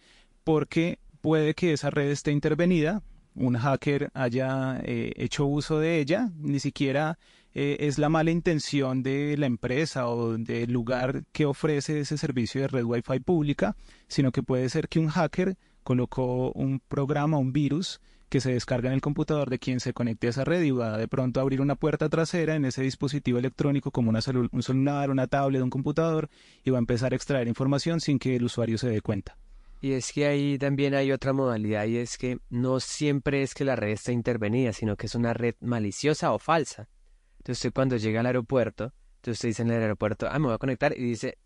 porque 0.44 0.98
puede 1.20 1.54
que 1.54 1.72
esa 1.72 1.90
red 1.90 2.10
esté 2.10 2.32
intervenida, 2.32 3.02
un 3.34 3.56
hacker 3.56 4.10
haya 4.14 4.80
eh, 4.82 5.12
hecho 5.16 5.46
uso 5.46 5.78
de 5.78 6.00
ella, 6.00 6.30
ni 6.38 6.58
siquiera 6.58 7.18
eh, 7.54 7.76
es 7.80 7.98
la 7.98 8.08
mala 8.08 8.30
intención 8.30 9.02
de 9.02 9.36
la 9.36 9.46
empresa 9.46 10.08
o 10.08 10.36
del 10.36 10.72
lugar 10.72 11.24
que 11.32 11.46
ofrece 11.46 12.00
ese 12.00 12.18
servicio 12.18 12.60
de 12.60 12.68
red 12.68 12.84
Wi-Fi 12.84 13.20
pública, 13.20 13.76
sino 14.06 14.32
que 14.32 14.42
puede 14.42 14.68
ser 14.68 14.88
que 14.88 14.98
un 14.98 15.08
hacker 15.08 15.56
colocó 15.82 16.52
un 16.52 16.80
programa, 16.80 17.38
un 17.38 17.52
virus, 17.52 18.00
que 18.28 18.40
se 18.40 18.52
descarga 18.52 18.88
en 18.88 18.94
el 18.94 19.00
computador 19.00 19.48
de 19.50 19.58
quien 19.58 19.80
se 19.80 19.92
conecte 19.92 20.26
a 20.26 20.30
esa 20.30 20.44
red 20.44 20.62
y 20.62 20.70
va 20.70 20.98
de 20.98 21.08
pronto 21.08 21.40
a 21.40 21.42
abrir 21.42 21.60
una 21.60 21.76
puerta 21.76 22.08
trasera 22.08 22.54
en 22.56 22.64
ese 22.64 22.82
dispositivo 22.82 23.38
electrónico 23.38 23.90
como 23.90 24.10
una 24.10 24.20
celu- 24.20 24.48
un 24.52 24.62
celular, 24.62 25.10
una 25.10 25.26
tablet, 25.26 25.62
un 25.62 25.70
computador 25.70 26.28
y 26.64 26.70
va 26.70 26.78
a 26.78 26.80
empezar 26.80 27.12
a 27.12 27.16
extraer 27.16 27.48
información 27.48 28.00
sin 28.00 28.19
que 28.19 28.36
el 28.36 28.44
usuario 28.44 28.76
se 28.78 28.88
dé 28.88 29.00
cuenta. 29.00 29.36
Y 29.80 29.92
es 29.92 30.12
que 30.12 30.26
ahí 30.26 30.58
también 30.58 30.94
hay 30.94 31.12
otra 31.12 31.32
modalidad 31.32 31.86
y 31.86 31.98
es 31.98 32.19
que 32.19 32.38
no 32.50 32.80
siempre 32.80 33.42
es 33.42 33.54
que 33.54 33.64
la 33.64 33.76
red 33.76 33.90
está 33.90 34.12
intervenida, 34.12 34.72
sino 34.72 34.96
que 34.96 35.06
es 35.06 35.14
una 35.14 35.32
red 35.32 35.54
maliciosa 35.60 36.32
o 36.32 36.38
falsa. 36.38 36.88
Entonces 37.38 37.58
usted 37.64 37.72
cuando 37.72 37.96
llega 37.96 38.20
al 38.20 38.26
aeropuerto, 38.26 38.92
entonces 39.16 39.38
usted 39.38 39.48
dice 39.50 39.62
en 39.62 39.70
el 39.70 39.82
aeropuerto, 39.82 40.28
ah, 40.30 40.38
me 40.38 40.46
voy 40.46 40.54
a 40.54 40.58
conectar 40.58 40.92
y 40.98 41.02
dice 41.02 41.38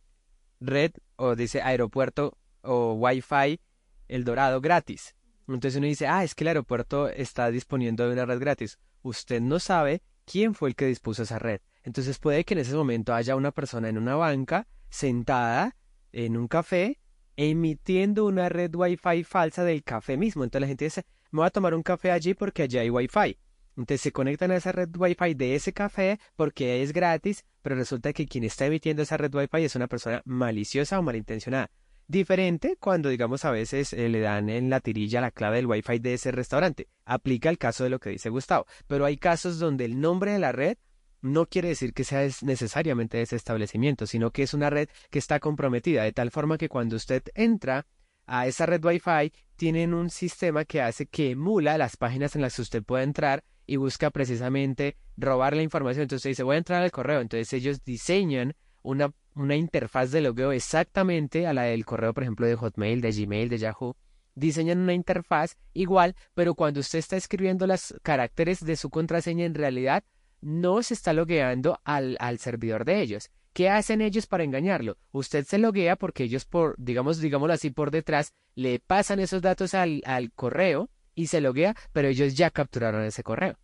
red 0.60 0.92
o 1.16 1.36
dice 1.36 1.60
aeropuerto 1.60 2.38
o 2.62 2.94
Wi-Fi 2.94 3.60
El 4.08 4.24
Dorado 4.24 4.60
gratis. 4.60 5.14
Entonces 5.48 5.76
uno 5.76 5.86
dice, 5.86 6.06
ah, 6.06 6.24
es 6.24 6.34
que 6.34 6.44
el 6.44 6.48
aeropuerto 6.48 7.08
está 7.08 7.50
disponiendo 7.50 8.06
de 8.06 8.14
una 8.14 8.26
red 8.26 8.40
gratis. 8.40 8.78
Usted 9.02 9.40
no 9.40 9.58
sabe 9.58 10.02
quién 10.24 10.54
fue 10.54 10.70
el 10.70 10.76
que 10.76 10.86
dispuso 10.86 11.22
esa 11.22 11.38
red. 11.38 11.60
Entonces 11.82 12.18
puede 12.18 12.44
que 12.44 12.54
en 12.54 12.60
ese 12.60 12.74
momento 12.74 13.14
haya 13.14 13.36
una 13.36 13.50
persona 13.50 13.88
en 13.88 13.98
una 13.98 14.14
banca 14.14 14.68
sentada 14.88 15.76
en 16.12 16.36
un 16.36 16.46
café 16.46 16.98
emitiendo 17.36 18.26
una 18.26 18.48
red 18.48 18.74
Wi-Fi 18.74 19.24
falsa 19.24 19.64
del 19.64 19.82
café 19.82 20.16
mismo. 20.16 20.44
Entonces 20.44 20.60
la 20.62 20.68
gente 20.68 20.84
dice, 20.84 21.06
me 21.30 21.38
voy 21.38 21.46
a 21.46 21.50
tomar 21.50 21.74
un 21.74 21.82
café 21.82 22.10
allí 22.10 22.34
porque 22.34 22.62
allí 22.62 22.78
hay 22.78 22.90
Wi-Fi. 22.90 23.38
Entonces 23.76 24.02
se 24.02 24.12
conectan 24.12 24.50
a 24.50 24.56
esa 24.56 24.72
red 24.72 24.90
Wi-Fi 24.94 25.34
de 25.34 25.54
ese 25.54 25.72
café 25.72 26.20
porque 26.36 26.82
es 26.82 26.92
gratis, 26.92 27.44
pero 27.62 27.74
resulta 27.74 28.12
que 28.12 28.26
quien 28.26 28.44
está 28.44 28.66
emitiendo 28.66 29.02
esa 29.02 29.16
red 29.16 29.34
Wi-Fi 29.34 29.64
es 29.64 29.74
una 29.74 29.88
persona 29.88 30.22
maliciosa 30.24 30.98
o 30.98 31.02
malintencionada. 31.02 31.70
Diferente 32.12 32.76
cuando, 32.78 33.08
digamos, 33.08 33.46
a 33.46 33.50
veces 33.50 33.94
eh, 33.94 34.10
le 34.10 34.20
dan 34.20 34.50
en 34.50 34.68
la 34.68 34.80
tirilla 34.80 35.22
la 35.22 35.30
clave 35.30 35.56
del 35.56 35.66
Wi-Fi 35.66 35.98
de 35.98 36.12
ese 36.12 36.30
restaurante. 36.30 36.88
Aplica 37.06 37.48
el 37.48 37.56
caso 37.56 37.84
de 37.84 37.88
lo 37.88 38.00
que 38.00 38.10
dice 38.10 38.28
Gustavo. 38.28 38.66
Pero 38.86 39.06
hay 39.06 39.16
casos 39.16 39.58
donde 39.58 39.86
el 39.86 39.98
nombre 39.98 40.32
de 40.32 40.38
la 40.38 40.52
red 40.52 40.76
no 41.22 41.46
quiere 41.46 41.68
decir 41.68 41.94
que 41.94 42.04
sea 42.04 42.22
es- 42.22 42.42
necesariamente 42.42 43.22
ese 43.22 43.36
establecimiento, 43.36 44.06
sino 44.06 44.30
que 44.30 44.42
es 44.42 44.52
una 44.52 44.68
red 44.68 44.90
que 45.08 45.18
está 45.18 45.40
comprometida, 45.40 46.02
de 46.02 46.12
tal 46.12 46.30
forma 46.30 46.58
que 46.58 46.68
cuando 46.68 46.96
usted 46.96 47.22
entra 47.34 47.86
a 48.26 48.46
esa 48.46 48.66
red 48.66 48.84
Wi-Fi, 48.84 49.32
tienen 49.56 49.94
un 49.94 50.10
sistema 50.10 50.66
que 50.66 50.82
hace 50.82 51.06
que 51.06 51.30
emula 51.30 51.78
las 51.78 51.96
páginas 51.96 52.36
en 52.36 52.42
las 52.42 52.56
que 52.56 52.60
usted 52.62 52.82
puede 52.82 53.04
entrar 53.04 53.42
y 53.66 53.76
busca 53.76 54.10
precisamente 54.10 54.98
robar 55.16 55.56
la 55.56 55.62
información. 55.62 56.02
Entonces 56.02 56.20
usted 56.20 56.30
dice, 56.32 56.42
voy 56.42 56.56
a 56.56 56.58
entrar 56.58 56.82
al 56.82 56.90
correo. 56.90 57.22
Entonces 57.22 57.50
ellos 57.54 57.82
diseñan 57.82 58.54
una, 58.82 59.14
una 59.34 59.56
interfaz 59.56 60.10
de 60.10 60.20
logueo 60.20 60.52
exactamente 60.52 61.46
a 61.46 61.52
la 61.52 61.62
del 61.62 61.84
correo, 61.84 62.12
por 62.14 62.22
ejemplo, 62.22 62.46
de 62.46 62.56
Hotmail, 62.56 63.00
de 63.00 63.12
Gmail, 63.12 63.48
de 63.48 63.58
Yahoo. 63.58 63.96
Diseñan 64.34 64.78
una 64.78 64.94
interfaz 64.94 65.56
igual, 65.74 66.16
pero 66.34 66.54
cuando 66.54 66.80
usted 66.80 66.98
está 66.98 67.16
escribiendo 67.16 67.66
los 67.66 67.94
caracteres 68.02 68.64
de 68.64 68.76
su 68.76 68.90
contraseña, 68.90 69.44
en 69.44 69.54
realidad 69.54 70.04
no 70.40 70.82
se 70.82 70.94
está 70.94 71.12
logueando 71.12 71.80
al, 71.84 72.16
al 72.18 72.38
servidor 72.38 72.84
de 72.84 73.00
ellos. 73.00 73.30
¿Qué 73.52 73.68
hacen 73.68 74.00
ellos 74.00 74.26
para 74.26 74.44
engañarlo? 74.44 74.96
Usted 75.12 75.44
se 75.44 75.58
loguea 75.58 75.96
porque 75.96 76.24
ellos 76.24 76.46
por, 76.46 76.74
digamos, 76.78 77.20
digámoslo 77.20 77.52
así, 77.52 77.70
por 77.70 77.90
detrás, 77.90 78.32
le 78.54 78.80
pasan 78.80 79.20
esos 79.20 79.42
datos 79.42 79.74
al, 79.74 80.02
al 80.06 80.32
correo 80.32 80.88
y 81.14 81.26
se 81.26 81.42
loguea, 81.42 81.76
pero 81.92 82.08
ellos 82.08 82.34
ya 82.34 82.50
capturaron 82.50 83.04
ese 83.04 83.22
correo. 83.22 83.58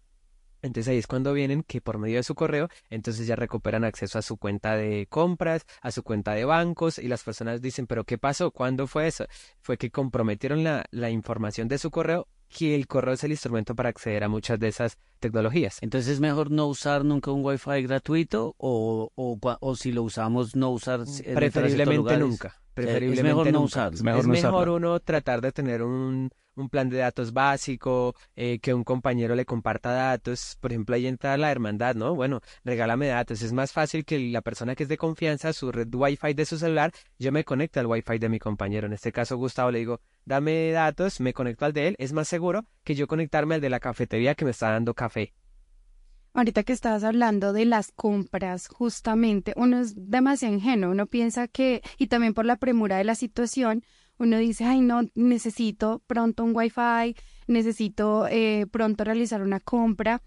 Entonces 0.63 0.89
ahí 0.89 0.99
es 0.99 1.07
cuando 1.07 1.33
vienen 1.33 1.63
que 1.63 1.81
por 1.81 1.99
medio 1.99 2.17
de 2.17 2.23
su 2.23 2.35
correo, 2.35 2.69
entonces 2.91 3.27
ya 3.27 3.37
recuperan 3.37 3.85
acceso 3.85 4.19
a 4.19 4.23
su 4.23 4.37
cuenta 4.37 4.77
de 4.77 5.07
compras, 5.09 5.67
a 5.83 5.91
su 5.91 6.03
cuenta 6.03 6.35
de 6.35 6.45
bancos 6.45 6.99
y 6.99 7.09
las 7.09 7.23
personas 7.23 7.63
dicen, 7.63 7.87
pero 7.87 8.05
¿qué 8.05 8.19
pasó? 8.19 8.51
¿Cuándo 8.51 8.87
fue 8.87 9.07
eso? 9.07 9.27
Fue 9.61 9.77
que 9.77 9.91
comprometieron 9.91 10.65
la, 10.65 10.85
la 10.91 11.11
información 11.11 11.69
de 11.69 11.79
su 11.79 11.91
correo 11.91 12.29
que 12.49 12.75
el 12.75 12.87
correo 12.87 13.15
es 13.15 13.25
el 13.25 13.33
instrumento 13.33 13.75
para 13.75 13.91
acceder 13.91 14.25
a 14.25 14.29
muchas 14.29 14.59
de 14.59 14.69
esas 14.69 14.99
tecnologías. 15.21 15.79
Entonces 15.83 16.15
es 16.15 16.21
mejor 16.21 16.51
no 16.51 16.67
usar 16.67 17.05
nunca 17.05 17.31
un 17.31 17.45
Wi-Fi 17.45 17.83
gratuito 17.83 18.55
o, 18.59 19.13
o, 19.15 19.39
o 19.61 19.77
si 19.77 19.93
lo 19.93 20.03
usamos 20.03 20.57
no 20.57 20.71
usar 20.71 21.01
preferiblemente 21.35 22.17
nunca. 22.17 22.61
Preferiblemente 22.75 23.21
es 23.21 23.25
mejor 23.25 23.53
no 23.53 23.61
usarlo. 23.63 24.19
Es 24.19 24.27
mejor, 24.27 24.69
uno 24.69 25.01
tratar 25.01 25.41
de 25.41 25.53
tener 25.53 25.83
un, 25.83 26.31
un 26.61 26.69
plan 26.69 26.89
de 26.89 26.99
datos 26.99 27.33
básico, 27.33 28.15
eh, 28.37 28.59
que 28.61 28.75
un 28.75 28.85
compañero 28.85 29.35
le 29.35 29.45
comparta 29.45 29.91
datos. 29.91 30.57
Por 30.61 30.73
ejemplo, 30.73 30.95
ahí 30.95 31.07
entra 31.07 31.37
la 31.37 31.51
hermandad, 31.51 31.95
¿no? 31.95 32.15
Bueno, 32.15 32.41
regálame 32.65 33.09
datos. 33.09 33.43
Es 33.43 33.53
más 33.53 33.73
fácil 33.73 34.05
que 34.05 34.19
la 34.19 34.43
persona 34.43 34.75
que 34.75 34.85
es 34.85 34.89
de 34.89 34.97
confianza, 34.97 35.53
su 35.53 35.73
red 35.73 35.89
Wi-Fi 35.93 36.35
de 36.35 36.45
su 36.45 36.59
celular, 36.59 36.93
yo 37.19 37.33
me 37.33 37.45
conecte 37.45 37.81
al 37.81 37.87
Wi-Fi 37.87 38.19
de 38.19 38.29
mi 38.29 38.39
compañero. 38.39 38.87
En 38.87 38.93
este 38.93 39.13
caso, 39.13 39.37
Gustavo 39.37 39.71
le 39.71 39.81
digo, 39.81 40.01
dame 40.25 40.71
datos, 40.71 41.21
me 41.21 41.33
conecto 41.33 41.65
al 41.65 41.73
de 41.73 41.89
él. 41.89 41.97
Es 41.99 42.13
más 42.13 42.29
seguro 42.29 42.65
que 42.85 42.95
yo 42.95 43.07
conectarme 43.07 43.57
al 43.57 43.61
de 43.61 43.71
la 43.71 43.81
cafetería 43.81 44.35
que 44.35 44.45
me 44.45 44.51
está 44.51 44.71
dando 44.71 44.95
café. 44.95 45.35
Ahorita 46.35 46.63
que 46.63 46.73
estabas 46.73 47.03
hablando 47.05 47.53
de 47.53 47.65
las 47.65 47.91
compras, 47.91 48.69
justamente, 48.69 49.55
uno 49.57 49.81
es 49.81 49.95
demasiado 49.97 50.55
ingenuo, 50.55 50.91
uno 50.91 51.07
piensa 51.07 51.49
que, 51.49 51.83
y 51.97 52.07
también 52.07 52.35
por 52.35 52.45
la 52.45 52.57
premura 52.57 52.99
de 52.99 53.05
la 53.05 53.15
situación, 53.15 53.83
uno 54.19 54.39
dice, 54.39 54.65
ay, 54.65 54.81
no, 54.81 55.03
necesito 55.15 56.03
pronto 56.07 56.45
un 56.45 56.55
wifi, 56.55 57.17
necesito 57.47 58.27
eh, 58.29 58.67
pronto 58.71 59.05
realizar 59.05 59.43
una 59.43 59.61
compra. 59.61 60.23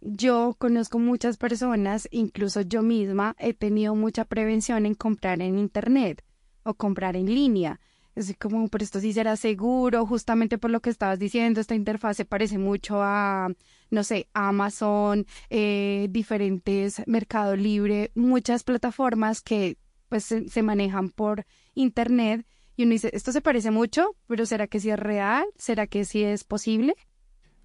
Yo 0.00 0.54
conozco 0.58 0.98
muchas 0.98 1.36
personas, 1.36 2.08
incluso 2.10 2.60
yo 2.60 2.82
misma, 2.82 3.34
he 3.38 3.54
tenido 3.54 3.94
mucha 3.94 4.24
prevención 4.24 4.86
en 4.86 4.94
comprar 4.94 5.40
en 5.40 5.58
Internet 5.58 6.24
o 6.62 6.74
comprar 6.74 7.16
en 7.16 7.26
línea. 7.26 7.80
Es 8.14 8.34
como, 8.36 8.66
pero 8.68 8.82
esto 8.82 8.98
sí 8.98 9.12
será 9.12 9.36
seguro, 9.36 10.04
justamente 10.04 10.58
por 10.58 10.70
lo 10.70 10.80
que 10.80 10.90
estabas 10.90 11.20
diciendo, 11.20 11.60
esta 11.60 11.76
interfaz 11.76 12.16
se 12.16 12.24
parece 12.24 12.58
mucho 12.58 13.00
a, 13.00 13.48
no 13.90 14.02
sé, 14.02 14.28
Amazon, 14.34 15.24
eh, 15.50 16.08
diferentes 16.10 17.02
Mercado 17.06 17.54
Libre, 17.54 18.10
muchas 18.16 18.64
plataformas 18.64 19.40
que 19.40 19.78
pues 20.08 20.24
se, 20.24 20.62
manejan 20.62 21.10
por 21.10 21.44
Internet 21.74 22.44
y 22.78 22.84
uno 22.84 22.92
dice, 22.92 23.10
esto 23.12 23.32
se 23.32 23.40
parece 23.40 23.72
mucho, 23.72 24.14
pero 24.28 24.46
¿será 24.46 24.68
que 24.68 24.78
sí 24.78 24.88
es 24.88 24.98
real? 25.00 25.44
¿Será 25.56 25.88
que 25.88 26.04
sí 26.04 26.22
es 26.22 26.44
posible? 26.44 26.94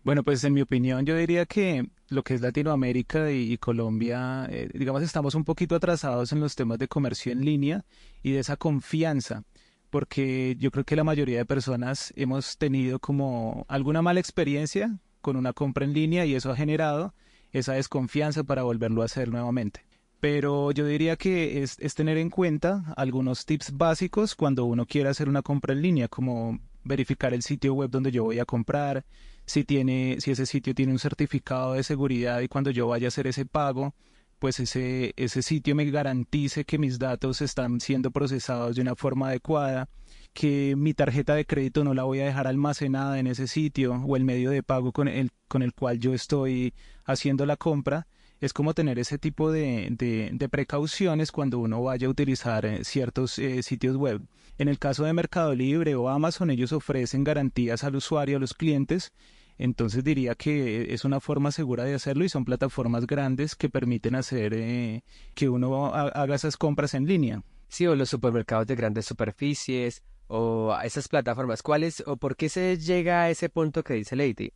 Bueno, 0.03 0.24
pues 0.24 0.43
en 0.43 0.53
mi 0.53 0.62
opinión 0.62 1.05
yo 1.05 1.15
diría 1.15 1.46
que 1.46 1.88
lo 2.10 2.24
que 2.24 2.34
es 2.34 2.41
Latinoamérica 2.41 3.32
y, 3.32 3.55
Colombia, 3.60 4.48
eh, 4.50 4.70
digamos, 4.74 5.03
estamos 5.03 5.36
un 5.36 5.43
poquito 5.43 5.75
atrasados 5.75 6.32
en 6.32 6.39
los 6.39 6.55
temas 6.55 6.79
de 6.79 6.88
comercio 6.88 7.32
en 7.32 7.46
línea 7.46 7.86
y 8.24 8.32
de 8.32 8.39
esa 8.39 8.58
confianza 8.58 9.43
porque 9.91 10.55
yo 10.58 10.72
creo 10.72 10.84
que 10.84 10.96
la 10.96 11.03
mayoría 11.03 11.38
de 11.38 11.46
personas 11.46 12.12
hemos 12.15 12.58
tenido 12.58 12.98
como 12.98 13.67
alguna 13.67 14.01
mala 14.01 14.20
experiencia 14.20 14.98
con 15.22 15.36
una 15.36 15.53
compra 15.53 15.86
en 15.86 15.93
línea 15.93 16.25
y 16.25 16.34
eso 16.34 16.50
ha 16.50 16.55
generado 16.55 17.13
esa 17.51 17.74
desconfianza 17.74 18.43
para 18.43 18.63
volverlo 18.63 19.03
a 19.03 19.05
hacer 19.05 19.29
nuevamente. 19.29 19.86
Pero 20.24 20.72
yo 20.72 20.86
diría 20.86 21.18
que 21.18 21.63
es, 21.63 21.96
tener 21.96 22.18
en 22.18 22.30
cuenta 22.30 22.94
algunos 22.96 23.46
tips 23.46 23.75
básicos 23.75 24.36
cuando 24.36 24.63
uno 24.63 24.86
quiere 24.86 25.10
hacer 25.10 25.27
una 25.27 25.42
compra 25.42 25.74
en 25.74 25.82
línea, 25.82 26.08
como 26.08 26.62
verificar 26.86 27.34
el 27.34 27.42
sitio 27.42 27.74
web 27.74 27.89
donde 27.89 28.10
yo 28.10 28.24
voy 28.24 28.39
a 28.39 28.46
comprar, 28.46 29.03
si 29.46 29.65
tiene, 29.65 30.15
si 30.22 30.32
ese 30.32 30.46
sitio 30.46 30.74
tiene 30.74 30.94
un 30.94 31.00
certificado 31.00 31.74
de 31.74 31.84
seguridad 31.84 32.39
y 32.39 32.48
cuando 32.48 32.72
yo 32.72 32.88
vaya 32.88 33.08
a 33.08 33.10
hacer 33.10 33.27
ese 33.27 33.46
pago, 33.46 33.96
pues 34.39 34.62
ese, 34.62 35.13
ese 35.18 35.42
sitio 35.42 35.75
me 35.75 35.92
garantice 35.92 36.63
que 36.63 36.77
mis 36.77 37.00
datos 37.00 37.42
están 37.42 37.82
siendo 37.82 38.10
procesados 38.10 38.77
de 38.77 38.82
una 38.82 38.96
forma 38.96 39.27
adecuada, 39.27 39.89
que 40.32 40.75
mi 40.77 40.94
tarjeta 40.94 41.36
de 41.36 41.46
crédito 41.46 41.84
no 41.84 41.94
la 41.94 42.03
voy 42.03 42.22
a 42.22 42.25
dejar 42.25 42.48
almacenada 42.48 43.20
en 43.20 43.27
ese 43.27 43.48
sitio 43.48 43.96
o 43.96 44.15
el 44.15 44.24
medio 44.24 44.51
de 44.51 44.63
pago 44.63 44.94
con 44.94 45.10
el, 45.10 45.32
con 45.50 45.63
el 45.63 45.74
cual 45.74 46.00
yo 46.00 46.13
estoy 46.13 46.74
haciendo 47.03 47.46
la 47.46 47.58
compra. 47.58 48.08
Es 48.44 48.52
como 48.52 48.74
tener 48.74 49.00
ese 49.00 49.18
tipo 49.18 49.54
de, 49.54 49.88
de, 49.90 50.50
precauciones 50.50 51.32
cuando 51.32 51.60
uno 51.60 51.82
vaya 51.82 52.08
a 52.08 52.10
utilizar 52.10 52.66
eh, 52.66 52.84
ciertos 52.84 53.40
eh, 53.40 53.64
sitios 53.64 53.96
web. 53.96 54.22
En 54.58 54.68
el 54.68 54.80
caso 54.80 55.06
de 55.06 55.14
Mercado 55.14 55.56
Libre 55.56 55.96
o 55.96 56.10
Amazon, 56.10 56.50
ellos 56.50 56.74
ofrecen 56.74 57.24
garantías 57.24 57.86
al 57.86 57.96
usuario, 57.96 58.36
a 58.36 58.40
los 58.42 58.54
clientes, 58.54 59.14
entonces 59.58 60.04
diría 60.04 60.36
que 60.36 60.94
es 60.94 61.06
una 61.06 61.22
forma 61.22 61.54
segura 61.54 61.86
de 61.86 61.94
hacerlo 61.94 62.26
y 62.26 62.30
son 62.30 62.44
plataformas 62.44 63.08
grandes 63.08 63.56
que 63.56 63.70
permiten 63.70 64.14
hacer 64.14 64.54
eh, 64.54 65.06
que 65.36 65.48
uno 65.48 65.94
haga 65.96 66.36
esas 66.36 66.58
compras 66.58 66.96
en 66.96 67.06
línea. 67.06 67.44
Sí, 67.70 67.88
o 67.88 67.96
los 67.96 68.10
supermercados 68.10 68.68
de 68.68 68.76
grandes 68.76 69.06
superficies 69.06 70.04
o 70.28 70.78
esas 70.84 71.08
plataformas. 71.08 71.64
¿Cuáles 71.64 72.04
o 72.06 72.18
por 72.18 72.36
qué 72.36 72.50
se 72.50 72.78
llega 72.78 73.22
a 73.22 73.30
ese 73.30 73.48
punto 73.48 73.86
que 73.86 73.94
dice 73.94 74.18
Lady? 74.18 74.52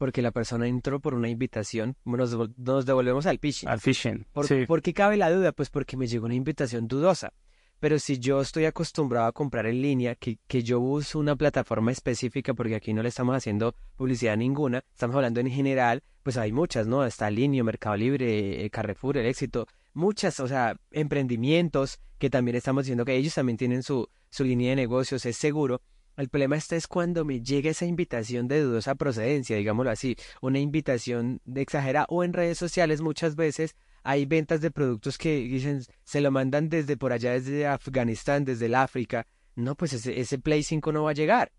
Porque 0.00 0.22
la 0.22 0.30
persona 0.30 0.66
entró 0.66 0.98
por 0.98 1.12
una 1.12 1.28
invitación. 1.28 1.94
Nos, 2.06 2.34
nos 2.56 2.86
devolvemos 2.86 3.26
al 3.26 3.38
phishing. 3.38 3.68
Al 3.68 3.80
phishing. 3.80 4.24
¿Por 4.32 4.80
qué 4.80 4.94
cabe 4.94 5.18
la 5.18 5.30
duda? 5.30 5.52
Pues 5.52 5.68
porque 5.68 5.98
me 5.98 6.06
llegó 6.06 6.24
una 6.24 6.34
invitación 6.34 6.88
dudosa. 6.88 7.34
Pero 7.80 7.98
si 7.98 8.18
yo 8.18 8.40
estoy 8.40 8.64
acostumbrado 8.64 9.26
a 9.26 9.32
comprar 9.32 9.66
en 9.66 9.82
línea, 9.82 10.14
que, 10.14 10.38
que 10.46 10.62
yo 10.62 10.80
uso 10.80 11.18
una 11.18 11.36
plataforma 11.36 11.92
específica, 11.92 12.54
porque 12.54 12.76
aquí 12.76 12.94
no 12.94 13.02
le 13.02 13.10
estamos 13.10 13.36
haciendo 13.36 13.74
publicidad 13.96 14.38
ninguna, 14.38 14.82
estamos 14.90 15.16
hablando 15.16 15.40
en 15.40 15.50
general, 15.50 16.02
pues 16.22 16.38
hay 16.38 16.50
muchas, 16.50 16.86
¿no? 16.86 17.04
Está 17.04 17.28
Linio, 17.30 17.62
Mercado 17.62 17.98
Libre, 17.98 18.64
eh, 18.64 18.70
Carrefour, 18.70 19.18
El 19.18 19.26
Éxito, 19.26 19.66
muchas, 19.92 20.40
o 20.40 20.48
sea, 20.48 20.76
emprendimientos 20.92 22.00
que 22.16 22.30
también 22.30 22.56
estamos 22.56 22.84
diciendo 22.84 23.04
que 23.04 23.16
ellos 23.16 23.34
también 23.34 23.58
tienen 23.58 23.82
su, 23.82 24.08
su 24.30 24.44
línea 24.44 24.70
de 24.70 24.76
negocios, 24.76 25.26
es 25.26 25.36
seguro. 25.36 25.82
El 26.20 26.28
problema 26.28 26.56
está 26.56 26.76
es 26.76 26.86
cuando 26.86 27.24
me 27.24 27.40
llega 27.40 27.70
esa 27.70 27.86
invitación 27.86 28.46
de 28.46 28.60
dudosa 28.60 28.94
procedencia, 28.94 29.56
digámoslo 29.56 29.90
así, 29.90 30.16
una 30.42 30.58
invitación 30.58 31.40
de 31.46 31.62
exagerada 31.62 32.04
o 32.10 32.22
en 32.24 32.34
redes 32.34 32.58
sociales 32.58 33.00
muchas 33.00 33.36
veces 33.36 33.74
hay 34.02 34.26
ventas 34.26 34.60
de 34.60 34.70
productos 34.70 35.16
que 35.16 35.36
dicen, 35.36 35.82
se 36.04 36.20
lo 36.20 36.30
mandan 36.30 36.68
desde 36.68 36.98
por 36.98 37.14
allá, 37.14 37.32
desde 37.32 37.66
Afganistán, 37.66 38.44
desde 38.44 38.66
el 38.66 38.74
África. 38.74 39.26
No, 39.56 39.76
pues 39.76 39.94
ese, 39.94 40.20
ese 40.20 40.38
Play 40.38 40.62
5 40.62 40.92
no 40.92 41.04
va 41.04 41.12
a 41.12 41.14
llegar. 41.14 41.52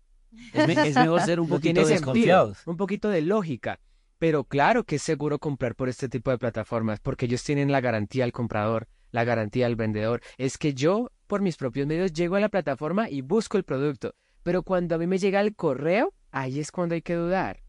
Es, 0.52 0.94
mejor 0.94 1.20
ser 1.22 1.40
un 1.40 1.48
poquito 1.48 1.84
desconfiados. 1.84 2.64
un 2.64 2.76
poquito 2.76 3.08
de 3.08 3.22
lógica. 3.22 3.80
Pero 4.20 4.44
claro 4.44 4.84
que 4.84 4.94
es 4.94 5.02
seguro 5.02 5.40
comprar 5.40 5.74
por 5.74 5.88
este 5.88 6.08
tipo 6.08 6.30
de 6.30 6.38
plataformas, 6.38 7.00
porque 7.00 7.26
ellos 7.26 7.42
tienen 7.42 7.72
la 7.72 7.80
garantía 7.80 8.22
al 8.22 8.30
comprador, 8.30 8.86
la 9.10 9.24
garantía 9.24 9.66
al 9.66 9.74
vendedor. 9.74 10.20
Es 10.38 10.56
que 10.56 10.72
yo, 10.72 11.10
por 11.26 11.42
mis 11.42 11.56
propios 11.56 11.88
medios, 11.88 12.12
llego 12.12 12.36
a 12.36 12.40
la 12.40 12.48
plataforma 12.48 13.10
y 13.10 13.22
busco 13.22 13.56
el 13.56 13.64
producto. 13.64 14.14
Pero 14.42 14.62
cuando 14.62 14.94
a 14.94 14.98
mí 14.98 15.06
me 15.06 15.18
llega 15.18 15.40
el 15.40 15.54
correo, 15.54 16.12
ahí 16.30 16.60
es 16.60 16.70
cuando 16.70 16.94
hay 16.94 17.02
que 17.02 17.14
dudar. 17.14 17.62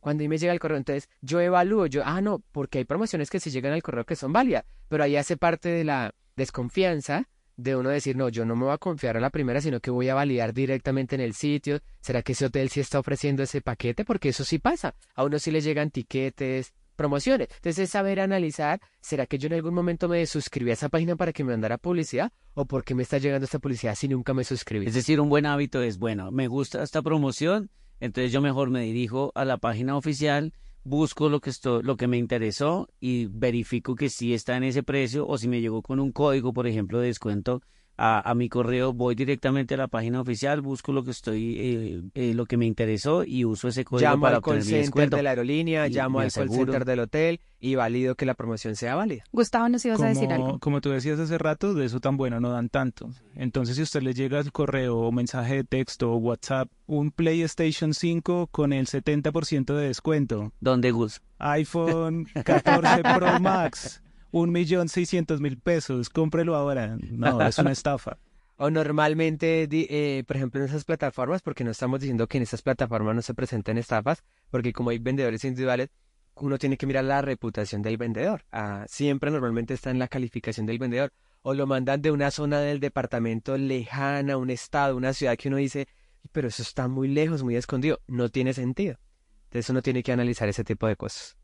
Cuando 0.00 0.22
a 0.22 0.24
mí 0.24 0.28
me 0.28 0.38
llega 0.38 0.52
el 0.52 0.60
correo, 0.60 0.78
entonces 0.78 1.08
yo 1.20 1.40
evalúo, 1.40 1.86
yo, 1.86 2.02
ah, 2.04 2.20
no, 2.20 2.42
porque 2.52 2.78
hay 2.78 2.84
promociones 2.84 3.28
que 3.28 3.40
se 3.40 3.50
llegan 3.50 3.72
al 3.72 3.82
correo 3.82 4.04
que 4.04 4.16
son 4.16 4.32
válidas, 4.32 4.64
pero 4.88 5.04
ahí 5.04 5.16
hace 5.16 5.36
parte 5.36 5.68
de 5.68 5.84
la 5.84 6.14
desconfianza 6.36 7.28
de 7.62 7.76
uno 7.76 7.90
decir, 7.90 8.16
no, 8.16 8.28
yo 8.30 8.44
no 8.46 8.56
me 8.56 8.64
voy 8.64 8.72
a 8.72 8.78
confiar 8.78 9.16
a 9.16 9.20
la 9.20 9.30
primera, 9.30 9.60
sino 9.60 9.80
que 9.80 9.90
voy 9.90 10.08
a 10.08 10.14
validar 10.14 10.54
directamente 10.54 11.14
en 11.14 11.20
el 11.20 11.34
sitio. 11.34 11.80
¿Será 12.00 12.22
que 12.22 12.32
ese 12.32 12.46
hotel 12.46 12.70
sí 12.70 12.80
está 12.80 12.98
ofreciendo 12.98 13.42
ese 13.42 13.60
paquete? 13.60 14.04
Porque 14.04 14.30
eso 14.30 14.44
sí 14.44 14.58
pasa. 14.58 14.94
A 15.14 15.24
uno 15.24 15.38
sí 15.38 15.50
le 15.50 15.60
llegan 15.60 15.90
tiquetes, 15.90 16.72
promociones. 17.00 17.48
Entonces 17.50 17.84
es 17.84 17.90
saber 17.90 18.20
analizar, 18.20 18.78
¿será 19.00 19.24
que 19.24 19.38
yo 19.38 19.46
en 19.46 19.54
algún 19.54 19.72
momento 19.72 20.06
me 20.06 20.26
suscribí 20.26 20.68
a 20.68 20.74
esa 20.74 20.90
página 20.90 21.16
para 21.16 21.32
que 21.32 21.42
me 21.42 21.52
mandara 21.52 21.78
publicidad? 21.78 22.30
¿O 22.52 22.66
por 22.66 22.84
qué 22.84 22.94
me 22.94 23.04
está 23.04 23.16
llegando 23.16 23.46
esta 23.46 23.58
publicidad 23.58 23.94
si 23.94 24.06
nunca 24.06 24.34
me 24.34 24.44
suscribí? 24.44 24.84
Es 24.84 24.92
decir, 24.92 25.18
un 25.18 25.30
buen 25.30 25.46
hábito 25.46 25.80
es, 25.80 25.96
bueno, 25.96 26.30
me 26.30 26.46
gusta 26.46 26.82
esta 26.82 27.00
promoción, 27.00 27.70
entonces 28.00 28.32
yo 28.32 28.42
mejor 28.42 28.68
me 28.68 28.82
dirijo 28.82 29.32
a 29.34 29.46
la 29.46 29.56
página 29.56 29.96
oficial, 29.96 30.52
busco 30.84 31.30
lo 31.30 31.40
que, 31.40 31.48
esto, 31.48 31.80
lo 31.80 31.96
que 31.96 32.06
me 32.06 32.18
interesó 32.18 32.90
y 33.00 33.28
verifico 33.30 33.94
que 33.94 34.10
sí 34.10 34.34
está 34.34 34.58
en 34.58 34.64
ese 34.64 34.82
precio 34.82 35.26
o 35.26 35.38
si 35.38 35.48
me 35.48 35.62
llegó 35.62 35.80
con 35.80 36.00
un 36.00 36.12
código, 36.12 36.52
por 36.52 36.66
ejemplo, 36.66 37.00
de 37.00 37.06
descuento 37.06 37.62
a, 38.02 38.34
mi 38.34 38.48
correo, 38.48 38.94
voy 38.94 39.14
directamente 39.14 39.74
a 39.74 39.76
la 39.76 39.88
página 39.88 40.22
oficial, 40.22 40.62
busco 40.62 40.90
lo 40.90 41.04
que 41.04 41.10
estoy, 41.10 41.56
eh, 41.58 42.02
eh, 42.14 42.34
lo 42.34 42.46
que 42.46 42.56
me 42.56 42.64
interesó 42.64 43.24
y 43.24 43.44
uso 43.44 43.68
ese 43.68 43.84
código 43.84 44.10
llamo 44.10 44.22
para 44.22 44.36
al 44.36 44.42
call 44.42 44.62
center 44.62 45.10
de 45.10 45.22
la 45.22 45.30
aerolínea, 45.30 45.86
llamo 45.88 46.20
al 46.20 46.32
call 46.32 46.48
center 46.48 46.86
del 46.86 47.00
hotel 47.00 47.40
y 47.58 47.74
valido 47.74 48.14
que 48.14 48.24
la 48.24 48.32
promoción 48.32 48.74
sea 48.74 48.94
válida. 48.94 49.22
Gustavo, 49.32 49.68
nos 49.68 49.84
ibas 49.84 49.98
como, 49.98 50.06
a 50.06 50.14
decir 50.14 50.32
algo. 50.32 50.58
Como 50.60 50.80
tú 50.80 50.88
decías 50.88 51.20
hace 51.20 51.36
rato, 51.36 51.74
de 51.74 51.84
eso 51.84 52.00
tan 52.00 52.16
bueno 52.16 52.40
no 52.40 52.50
dan 52.50 52.70
tanto. 52.70 53.10
Entonces, 53.34 53.76
si 53.76 53.82
usted 53.82 54.00
le 54.00 54.14
llega 54.14 54.38
el 54.38 54.50
correo 54.50 54.96
o 54.96 55.12
mensaje 55.12 55.56
de 55.56 55.64
texto 55.64 56.10
o 56.10 56.16
WhatsApp, 56.16 56.70
un 56.86 57.10
PlayStation 57.10 57.92
5 57.92 58.46
con 58.46 58.72
el 58.72 58.86
70% 58.86 59.74
de 59.74 59.88
descuento. 59.88 60.52
¿Dónde, 60.60 60.90
Gus? 60.90 61.20
iPhone 61.38 62.26
14 62.44 63.02
Pro 63.02 63.40
Max 63.40 64.02
un 64.30 64.50
millón 64.50 64.88
seiscientos 64.88 65.40
mil 65.40 65.58
pesos, 65.58 66.08
cómprelo 66.08 66.54
ahora. 66.54 66.96
No, 67.10 67.40
es 67.42 67.58
una 67.58 67.72
estafa. 67.72 68.18
O 68.62 68.68
normalmente, 68.68 69.66
eh, 69.72 70.22
por 70.24 70.36
ejemplo, 70.36 70.60
en 70.60 70.68
esas 70.68 70.84
plataformas, 70.84 71.40
porque 71.40 71.64
no 71.64 71.70
estamos 71.70 71.98
diciendo 71.98 72.26
que 72.26 72.36
en 72.36 72.42
esas 72.42 72.60
plataformas 72.60 73.14
no 73.14 73.22
se 73.22 73.32
presenten 73.32 73.78
estafas, 73.78 74.22
porque 74.50 74.74
como 74.74 74.90
hay 74.90 74.98
vendedores 74.98 75.42
individuales, 75.44 75.88
uno 76.34 76.58
tiene 76.58 76.76
que 76.76 76.86
mirar 76.86 77.04
la 77.04 77.22
reputación 77.22 77.80
del 77.80 77.96
vendedor. 77.96 78.44
Ah, 78.52 78.84
siempre 78.86 79.30
normalmente 79.30 79.72
está 79.72 79.90
en 79.90 79.98
la 79.98 80.08
calificación 80.08 80.66
del 80.66 80.78
vendedor. 80.78 81.10
O 81.40 81.54
lo 81.54 81.66
mandan 81.66 82.02
de 82.02 82.10
una 82.10 82.30
zona 82.30 82.60
del 82.60 82.80
departamento 82.80 83.56
lejana, 83.56 84.36
un 84.36 84.50
estado, 84.50 84.94
una 84.94 85.14
ciudad 85.14 85.38
que 85.38 85.48
uno 85.48 85.56
dice, 85.56 85.88
pero 86.30 86.48
eso 86.48 86.62
está 86.62 86.86
muy 86.86 87.08
lejos, 87.08 87.42
muy 87.42 87.56
escondido. 87.56 88.00
No 88.08 88.28
tiene 88.28 88.52
sentido. 88.52 88.98
Entonces 89.44 89.70
uno 89.70 89.80
tiene 89.80 90.02
que 90.02 90.12
analizar 90.12 90.50
ese 90.50 90.64
tipo 90.64 90.86
de 90.86 90.96
cosas. 90.96 91.38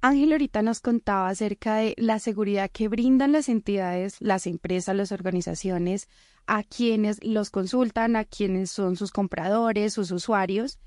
Ángel 0.00 0.30
ahorita 0.30 0.62
nos 0.62 0.80
contaba 0.80 1.28
acerca 1.28 1.76
de 1.76 1.94
la 1.96 2.20
seguridad 2.20 2.70
que 2.70 2.86
brindan 2.86 3.32
las 3.32 3.48
entidades, 3.48 4.16
las 4.20 4.46
empresas, 4.46 4.94
las 4.94 5.10
organizaciones, 5.10 6.08
a 6.46 6.62
quienes 6.62 7.22
los 7.24 7.50
consultan, 7.50 8.14
a 8.14 8.24
quienes 8.24 8.70
son 8.70 8.94
sus 8.94 9.10
compradores, 9.10 9.92
sus 9.92 10.12
usuarios. 10.12 10.78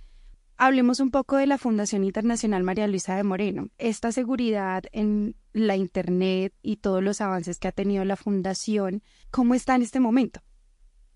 Hablemos 0.56 1.02
un 1.02 1.12
poco 1.12 1.36
de 1.36 1.46
la 1.46 1.58
Fundación 1.58 2.06
Internacional 2.06 2.64
María 2.64 2.88
Luisa 2.88 3.16
de 3.18 3.24
Moreno. 3.24 3.68
Esta 3.78 4.14
seguridad 4.14 4.84
en 4.94 5.36
la 5.52 5.76
Internet 5.76 6.54
y 6.62 6.78
todos 6.78 7.04
los 7.04 7.20
avances 7.20 7.60
que 7.60 7.68
ha 7.68 7.74
tenido 7.74 8.06
la 8.06 8.16
Fundación, 8.16 9.04
¿cómo 9.30 9.56
está 9.56 9.76
en 9.76 9.82
este 9.82 10.00
momento? 10.00 10.42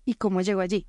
¿Y 0.04 0.14
cómo 0.14 0.42
llegó 0.42 0.60
allí? 0.60 0.86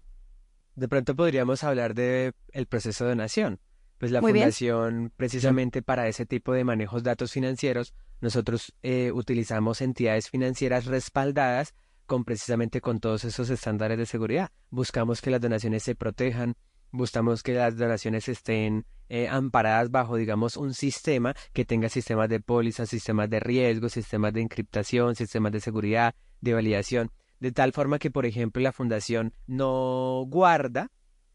De 0.75 0.89
pronto 0.89 1.15
podríamos 1.15 1.63
hablar 1.63 1.93
del 1.93 2.33
el 2.51 2.65
proceso 2.67 3.05
de 3.05 3.11
donación. 3.11 3.59
Pues 3.97 4.11
la 4.11 4.21
fundación, 4.21 5.11
precisamente 5.15 5.81
para 5.81 6.07
ese 6.07 6.25
tipo 6.25 6.53
de 6.53 6.63
manejos 6.63 7.01
datos 7.01 7.31
financieros, 7.31 7.93
nosotros 8.21 8.73
eh, 8.83 9.11
utilizamos 9.11 9.81
entidades 9.81 10.29
financieras 10.29 10.85
respaldadas 10.85 11.73
con 12.05 12.23
precisamente 12.23 12.79
con 12.79 12.99
todos 12.99 13.25
esos 13.25 13.49
estándares 13.49 13.97
de 13.97 14.05
seguridad. 14.05 14.51
Buscamos 14.69 15.21
que 15.21 15.31
las 15.31 15.41
donaciones 15.41 15.81
se 15.81 15.95
protejan, 15.95 16.55
buscamos 16.91 17.41
que 17.41 17.53
las 17.53 17.75
donaciones 17.75 18.29
estén 18.29 18.85
eh, 19.09 19.27
amparadas 19.29 19.89
bajo, 19.89 20.15
digamos, 20.15 20.57
un 20.57 20.75
sistema 20.75 21.35
que 21.53 21.65
tenga 21.65 21.89
sistemas 21.89 22.29
de 22.29 22.39
póliza, 22.39 22.85
sistemas 22.85 23.29
de 23.31 23.39
riesgo, 23.39 23.89
sistemas 23.89 24.31
de 24.31 24.41
encriptación, 24.41 25.15
sistemas 25.15 25.51
de 25.51 25.59
seguridad, 25.59 26.13
de 26.39 26.53
validación, 26.53 27.11
de 27.39 27.51
tal 27.51 27.73
forma 27.73 27.97
que, 27.97 28.11
por 28.11 28.27
ejemplo, 28.27 28.61
la 28.61 28.71
fundación 28.71 29.33
no 29.47 30.23
guarda 30.27 30.91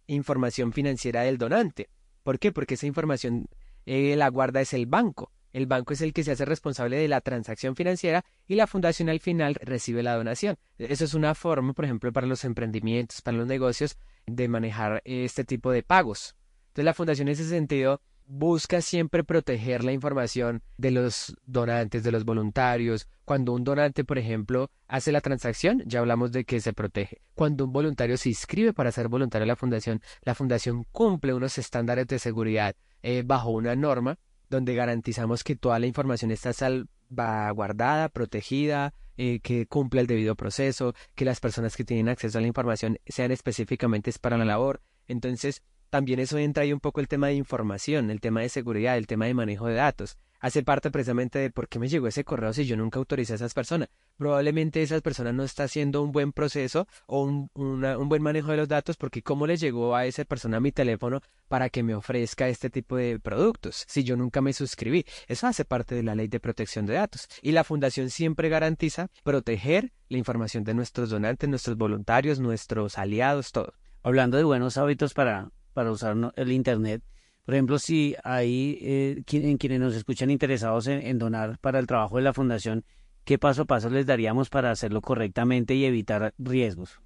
información 0.06 0.72
financiera 0.72 1.22
del 1.22 1.38
donante 1.38 1.90
¿Por 2.22 2.38
qué? 2.38 2.52
Porque 2.52 2.74
esa 2.74 2.86
información 2.86 3.48
eh, 3.86 4.16
la 4.16 4.28
guarda 4.28 4.60
es 4.60 4.72
el 4.72 4.86
banco. 4.86 5.32
El 5.52 5.66
banco 5.66 5.92
es 5.92 6.00
el 6.00 6.14
que 6.14 6.24
se 6.24 6.32
hace 6.32 6.44
responsable 6.46 6.96
de 6.96 7.08
la 7.08 7.20
transacción 7.20 7.76
financiera 7.76 8.24
y 8.48 8.54
la 8.54 8.66
fundación 8.66 9.10
al 9.10 9.20
final 9.20 9.56
recibe 9.60 10.02
la 10.02 10.16
donación. 10.16 10.56
Eso 10.78 11.04
es 11.04 11.12
una 11.12 11.34
forma, 11.34 11.74
por 11.74 11.84
ejemplo, 11.84 12.12
para 12.12 12.26
los 12.26 12.44
emprendimientos, 12.44 13.20
para 13.20 13.36
los 13.36 13.46
negocios, 13.46 13.98
de 14.26 14.48
manejar 14.48 15.02
este 15.04 15.44
tipo 15.44 15.70
de 15.70 15.82
pagos. 15.82 16.36
Entonces 16.68 16.84
la 16.86 16.94
fundación 16.94 17.28
en 17.28 17.32
ese 17.32 17.48
sentido 17.48 18.00
busca 18.26 18.80
siempre 18.80 19.24
proteger 19.24 19.84
la 19.84 19.92
información 19.92 20.62
de 20.76 20.90
los 20.90 21.36
donantes, 21.44 22.02
de 22.02 22.12
los 22.12 22.24
voluntarios. 22.24 23.08
Cuando 23.24 23.52
un 23.52 23.64
donante, 23.64 24.04
por 24.04 24.18
ejemplo, 24.18 24.70
hace 24.88 25.12
la 25.12 25.20
transacción, 25.20 25.82
ya 25.86 26.00
hablamos 26.00 26.32
de 26.32 26.44
que 26.44 26.60
se 26.60 26.72
protege. 26.72 27.20
Cuando 27.34 27.64
un 27.64 27.72
voluntario 27.72 28.16
se 28.16 28.30
inscribe 28.30 28.72
para 28.72 28.92
ser 28.92 29.08
voluntario 29.08 29.44
a 29.44 29.46
la 29.46 29.56
fundación, 29.56 30.00
la 30.22 30.34
fundación 30.34 30.84
cumple 30.92 31.34
unos 31.34 31.58
estándares 31.58 32.06
de 32.06 32.18
seguridad 32.18 32.74
eh, 33.02 33.22
bajo 33.24 33.50
una 33.50 33.74
norma 33.74 34.18
donde 34.48 34.74
garantizamos 34.74 35.44
que 35.44 35.56
toda 35.56 35.78
la 35.78 35.86
información 35.86 36.30
está 36.30 36.52
salvaguardada, 36.52 38.08
protegida, 38.10 38.94
eh, 39.16 39.40
que 39.40 39.66
cumpla 39.66 40.00
el 40.00 40.06
debido 40.06 40.36
proceso, 40.36 40.94
que 41.14 41.24
las 41.24 41.40
personas 41.40 41.76
que 41.76 41.84
tienen 41.84 42.08
acceso 42.08 42.38
a 42.38 42.40
la 42.40 42.46
información 42.46 42.98
sean 43.06 43.32
específicamente 43.32 44.12
para 44.20 44.38
la 44.38 44.44
labor. 44.44 44.82
Entonces, 45.08 45.62
también 45.92 46.20
eso 46.20 46.38
entra 46.38 46.62
ahí 46.62 46.72
un 46.72 46.80
poco 46.80 47.00
el 47.00 47.06
tema 47.06 47.26
de 47.26 47.34
información, 47.34 48.10
el 48.10 48.22
tema 48.22 48.40
de 48.40 48.48
seguridad, 48.48 48.96
el 48.96 49.06
tema 49.06 49.26
de 49.26 49.34
manejo 49.34 49.66
de 49.66 49.74
datos. 49.74 50.16
Hace 50.40 50.62
parte 50.62 50.90
precisamente 50.90 51.38
de 51.38 51.50
por 51.50 51.68
qué 51.68 51.78
me 51.78 51.86
llegó 51.86 52.08
ese 52.08 52.24
correo 52.24 52.54
si 52.54 52.64
yo 52.64 52.78
nunca 52.78 52.98
autoricé 52.98 53.34
a 53.34 53.36
esas 53.36 53.52
personas. 53.52 53.90
Probablemente 54.16 54.80
esas 54.80 55.02
personas 55.02 55.34
no 55.34 55.44
está 55.44 55.64
haciendo 55.64 56.02
un 56.02 56.10
buen 56.10 56.32
proceso 56.32 56.88
o 57.04 57.24
un, 57.24 57.50
un 57.54 58.08
buen 58.08 58.22
manejo 58.22 58.52
de 58.52 58.56
los 58.56 58.68
datos 58.68 58.96
porque 58.96 59.22
cómo 59.22 59.46
le 59.46 59.58
llegó 59.58 59.94
a 59.94 60.06
esa 60.06 60.24
persona 60.24 60.60
mi 60.60 60.72
teléfono 60.72 61.20
para 61.48 61.68
que 61.68 61.82
me 61.82 61.94
ofrezca 61.94 62.48
este 62.48 62.70
tipo 62.70 62.96
de 62.96 63.20
productos 63.20 63.84
si 63.86 64.02
yo 64.02 64.16
nunca 64.16 64.40
me 64.40 64.54
suscribí. 64.54 65.04
Eso 65.28 65.46
hace 65.46 65.66
parte 65.66 65.94
de 65.94 66.04
la 66.04 66.14
ley 66.14 66.28
de 66.28 66.40
protección 66.40 66.86
de 66.86 66.94
datos. 66.94 67.28
Y 67.42 67.52
la 67.52 67.64
fundación 67.64 68.08
siempre 68.08 68.48
garantiza 68.48 69.08
proteger 69.24 69.92
la 70.08 70.16
información 70.16 70.64
de 70.64 70.72
nuestros 70.72 71.10
donantes, 71.10 71.50
nuestros 71.50 71.76
voluntarios, 71.76 72.40
nuestros 72.40 72.96
aliados, 72.96 73.52
todo. 73.52 73.74
Hablando 74.02 74.38
de 74.38 74.44
buenos 74.44 74.78
hábitos 74.78 75.12
para 75.12 75.50
para 75.72 75.90
usar 75.90 76.16
el 76.36 76.52
Internet. 76.52 77.02
Por 77.44 77.54
ejemplo, 77.54 77.78
si 77.78 78.14
hay 78.22 78.78
eh, 78.80 79.22
en 79.32 79.58
quienes 79.58 79.80
nos 79.80 79.94
escuchan 79.94 80.30
interesados 80.30 80.86
en, 80.86 81.18
donar 81.18 81.58
para 81.58 81.78
el 81.78 81.86
trabajo 81.86 82.16
de 82.16 82.22
la 82.22 82.32
fundación, 82.32 82.84
¿qué 83.24 83.38
paso 83.38 83.62
a 83.62 83.64
paso 83.64 83.90
les 83.90 84.06
daríamos 84.06 84.48
para 84.48 84.70
hacerlo 84.70 85.00
correctamente 85.00 85.74
y 85.74 85.84
evitar 85.84 86.34
riesgos? 86.38 87.00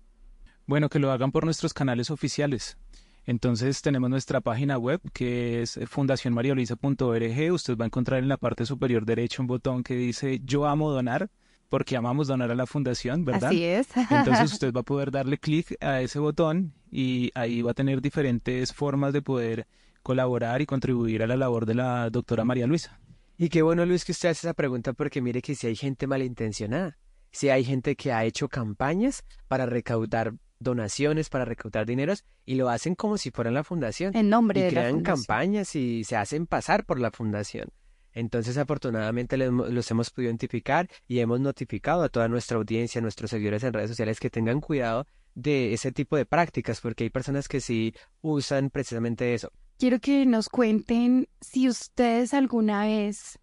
Bueno, 0.66 0.88
que 0.88 0.98
lo 0.98 1.10
hagan 1.10 1.32
por 1.32 1.44
nuestros 1.44 1.72
canales 1.72 2.10
oficiales. 2.10 2.76
Entonces 3.24 3.82
tenemos 3.82 4.10
nuestra 4.10 4.40
página 4.40 4.78
web 4.78 5.00
que 5.12 5.62
es 5.62 5.80
fundacionmarioluisa.org. 5.86 7.52
Usted 7.52 7.76
va 7.76 7.84
a 7.84 7.86
encontrar 7.86 8.22
en 8.22 8.28
la 8.28 8.36
parte 8.36 8.66
superior 8.66 9.04
derecha 9.04 9.42
un 9.42 9.48
botón 9.48 9.82
que 9.82 9.94
dice 9.94 10.40
Yo 10.44 10.66
amo 10.66 10.90
donar 10.90 11.30
porque 11.68 11.96
amamos 11.96 12.28
donar 12.28 12.50
a 12.50 12.54
la 12.54 12.66
fundación, 12.66 13.24
¿verdad? 13.24 13.50
Así 13.50 13.64
es. 13.64 13.88
Entonces 14.10 14.52
usted 14.52 14.72
va 14.72 14.80
a 14.80 14.84
poder 14.84 15.10
darle 15.10 15.38
clic 15.38 15.76
a 15.80 16.00
ese 16.00 16.18
botón 16.18 16.74
y 16.90 17.30
ahí 17.34 17.62
va 17.62 17.72
a 17.72 17.74
tener 17.74 18.00
diferentes 18.00 18.72
formas 18.72 19.12
de 19.12 19.22
poder 19.22 19.66
colaborar 20.02 20.62
y 20.62 20.66
contribuir 20.66 21.22
a 21.22 21.26
la 21.26 21.36
labor 21.36 21.66
de 21.66 21.74
la 21.74 22.10
doctora 22.10 22.44
María 22.44 22.66
Luisa. 22.66 23.00
Y 23.38 23.48
qué 23.48 23.62
bueno, 23.62 23.84
Luis, 23.84 24.04
que 24.04 24.12
usted 24.12 24.30
hace 24.30 24.46
esa 24.46 24.54
pregunta 24.54 24.92
porque 24.92 25.20
mire 25.20 25.42
que 25.42 25.54
si 25.54 25.66
hay 25.66 25.76
gente 25.76 26.06
malintencionada, 26.06 26.96
si 27.32 27.50
hay 27.50 27.64
gente 27.64 27.96
que 27.96 28.12
ha 28.12 28.24
hecho 28.24 28.48
campañas 28.48 29.24
para 29.48 29.66
recaudar 29.66 30.34
donaciones, 30.58 31.28
para 31.28 31.44
recaudar 31.44 31.84
dineros 31.84 32.24
y 32.46 32.54
lo 32.54 32.70
hacen 32.70 32.94
como 32.94 33.18
si 33.18 33.30
fueran 33.30 33.54
la 33.54 33.64
fundación. 33.64 34.16
En 34.16 34.30
nombre 34.30 34.60
y 34.60 34.62
de 34.62 34.68
crean 34.70 34.84
la 34.84 34.90
fundación. 34.92 35.16
campañas 35.16 35.76
y 35.76 36.04
se 36.04 36.16
hacen 36.16 36.46
pasar 36.46 36.86
por 36.86 36.98
la 36.98 37.10
fundación. 37.10 37.68
Entonces, 38.16 38.56
afortunadamente 38.56 39.36
los 39.36 39.90
hemos 39.90 40.08
podido 40.08 40.30
identificar 40.30 40.88
y 41.06 41.18
hemos 41.18 41.38
notificado 41.38 42.02
a 42.02 42.08
toda 42.08 42.28
nuestra 42.28 42.56
audiencia, 42.56 42.98
a 42.98 43.02
nuestros 43.02 43.28
seguidores 43.28 43.62
en 43.62 43.74
redes 43.74 43.90
sociales 43.90 44.20
que 44.20 44.30
tengan 44.30 44.62
cuidado 44.62 45.06
de 45.34 45.74
ese 45.74 45.92
tipo 45.92 46.16
de 46.16 46.24
prácticas, 46.24 46.80
porque 46.80 47.04
hay 47.04 47.10
personas 47.10 47.46
que 47.46 47.60
sí 47.60 47.94
usan 48.22 48.70
precisamente 48.70 49.34
eso. 49.34 49.52
Quiero 49.78 50.00
que 50.00 50.24
nos 50.24 50.48
cuenten 50.48 51.28
si 51.42 51.68
ustedes 51.68 52.32
alguna 52.32 52.86
vez 52.86 53.38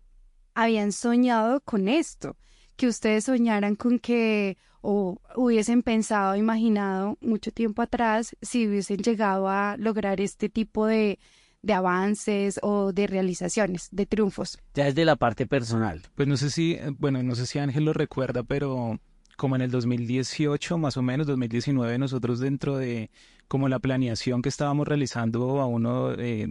habían 0.56 0.92
soñado 0.92 1.62
con 1.62 1.88
esto, 1.88 2.36
que 2.76 2.88
ustedes 2.88 3.26
soñaran 3.26 3.76
con 3.76 4.00
que 4.00 4.58
o 4.82 5.22
hubiesen 5.36 5.84
pensado, 5.84 6.36
imaginado 6.36 7.20
mucho 7.22 7.52
tiempo 7.52 7.84
atrás 7.84 8.36
si 8.42 8.68
hubiesen 8.68 8.98
llegado 8.98 9.48
a 9.48 9.78
lograr 9.78 10.20
este 10.20 10.50
tipo 10.50 10.88
de 10.88 11.20
de 11.64 11.74
avances 11.74 12.60
o 12.62 12.92
de 12.92 13.08
realizaciones, 13.08 13.88
de 13.92 14.06
triunfos. 14.06 14.60
Ya 14.76 14.88
es 14.88 14.96
de 14.96 15.06
la 15.06 15.16
parte 15.16 15.48
personal. 15.48 16.02
Pues 16.14 16.28
no 16.28 16.38
sé 16.38 16.52
si, 16.52 16.74
eh, 16.74 16.94
bueno, 17.00 17.24
no 17.24 17.36
sé 17.36 17.48
si 17.48 17.58
Ángel 17.58 17.86
lo 17.86 17.94
recuerda, 17.94 18.44
pero 18.44 19.00
como 19.38 19.56
en 19.56 19.64
el 19.64 19.72
2018, 19.72 20.78
más 20.78 20.98
o 20.98 21.02
menos 21.02 21.26
2019, 21.26 21.98
nosotros 21.98 22.40
dentro 22.40 22.78
de 22.78 23.10
como 23.48 23.70
la 23.70 23.80
planeación 23.80 24.42
que 24.42 24.50
estábamos 24.50 24.88
realizando 24.88 25.62
a 25.62 25.66
uno 25.66 26.14
eh, 26.14 26.48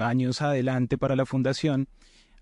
años 0.00 0.42
adelante 0.42 0.98
para 0.98 1.16
la 1.16 1.26
fundación, 1.26 1.88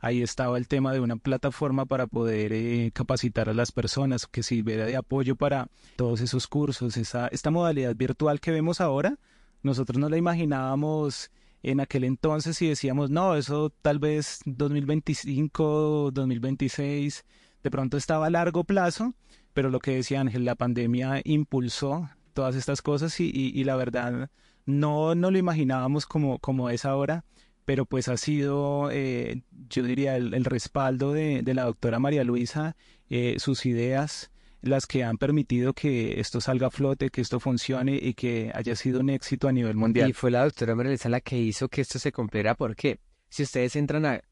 ahí 0.00 0.22
estaba 0.22 0.58
el 0.58 0.66
tema 0.66 0.92
de 0.92 1.00
una 1.00 1.16
plataforma 1.16 1.86
para 1.86 2.06
poder 2.06 2.52
eh, 2.52 2.90
capacitar 2.92 3.48
a 3.48 3.54
las 3.54 3.70
personas 3.70 4.26
que 4.26 4.42
sirviera 4.42 4.86
de 4.86 4.96
apoyo 4.96 5.36
para 5.36 5.68
todos 5.96 6.20
esos 6.20 6.46
cursos, 6.46 6.96
esa, 6.96 7.28
esta 7.28 7.50
modalidad 7.50 7.94
virtual 7.94 8.40
que 8.40 8.50
vemos 8.50 8.80
ahora, 8.80 9.18
nosotros 9.62 9.98
no 9.98 10.08
la 10.08 10.16
imaginábamos 10.16 11.30
en 11.62 11.80
aquel 11.80 12.04
entonces 12.04 12.60
y 12.62 12.68
decíamos, 12.68 13.10
no, 13.10 13.34
eso 13.34 13.70
tal 13.82 13.98
vez 13.98 14.40
2025, 14.44 16.10
2026, 16.12 17.24
de 17.62 17.70
pronto 17.70 17.96
estaba 17.96 18.26
a 18.26 18.30
largo 18.30 18.64
plazo, 18.64 19.14
pero 19.52 19.70
lo 19.70 19.80
que 19.80 19.92
decía 19.92 20.20
Ángel, 20.20 20.44
la 20.44 20.54
pandemia 20.54 21.20
impulsó 21.24 22.08
todas 22.32 22.54
estas 22.54 22.82
cosas 22.82 23.18
y, 23.20 23.30
y, 23.32 23.64
la 23.64 23.74
verdad 23.74 24.30
no, 24.64 25.14
no 25.16 25.30
lo 25.30 25.38
imaginábamos 25.38 26.06
como, 26.06 26.38
como 26.38 26.70
es 26.70 26.84
ahora, 26.84 27.24
pero 27.64 27.84
pues 27.84 28.08
ha 28.08 28.16
sido, 28.16 28.90
eh, 28.92 29.42
yo 29.68 29.82
diría, 29.82 30.16
el, 30.16 30.44
respaldo 30.44 31.12
de, 31.12 31.42
de, 31.42 31.54
la 31.54 31.64
doctora 31.64 31.98
María 31.98 32.22
Luisa, 32.22 32.76
eh, 33.10 33.36
sus 33.38 33.66
ideas, 33.66 34.30
las 34.68 34.86
que 34.86 35.04
han 35.04 35.18
permitido 35.18 35.74
que 35.74 36.20
esto 36.20 36.40
salga 36.40 36.68
a 36.68 36.70
flote, 36.70 37.10
que 37.10 37.20
esto 37.20 37.40
funcione 37.40 37.98
y 38.00 38.14
que 38.14 38.52
haya 38.54 38.76
sido 38.76 39.00
un 39.00 39.10
éxito 39.10 39.48
a 39.48 39.52
nivel 39.52 39.76
mundial. 39.76 40.10
Y 40.10 40.12
fue 40.12 40.30
la 40.30 40.44
doctora 40.44 40.74
Marilisa 40.74 41.08
la 41.08 41.20
que 41.20 41.38
hizo 41.38 41.68
que 41.68 41.80
esto 41.80 41.98
se 41.98 42.12
cumpliera. 42.12 42.54
¿Por 42.54 42.76
qué? 42.76 43.00
Si 43.28 43.42
ustedes 43.42 43.74
entran 43.76 44.06
a 44.06 44.22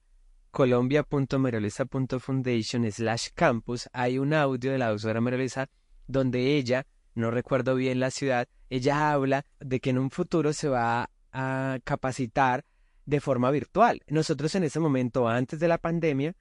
colombia.marilisa.foundation 0.50 2.90
slash 2.90 3.28
campus, 3.34 3.88
hay 3.92 4.18
un 4.18 4.32
audio 4.32 4.72
de 4.72 4.78
la 4.78 4.88
doctora 4.90 5.20
Marilisa 5.20 5.68
donde 6.06 6.56
ella, 6.56 6.86
no 7.14 7.30
recuerdo 7.30 7.74
bien 7.74 8.00
la 8.00 8.10
ciudad, 8.10 8.48
ella 8.70 9.12
habla 9.12 9.44
de 9.60 9.80
que 9.80 9.90
en 9.90 9.98
un 9.98 10.10
futuro 10.10 10.52
se 10.52 10.68
va 10.68 11.10
a 11.32 11.78
capacitar 11.84 12.64
de 13.04 13.20
forma 13.20 13.50
virtual. 13.50 14.00
Nosotros 14.08 14.54
en 14.54 14.64
ese 14.64 14.80
momento, 14.80 15.28
antes 15.28 15.60
de 15.60 15.68
la 15.68 15.78
pandemia, 15.78 16.34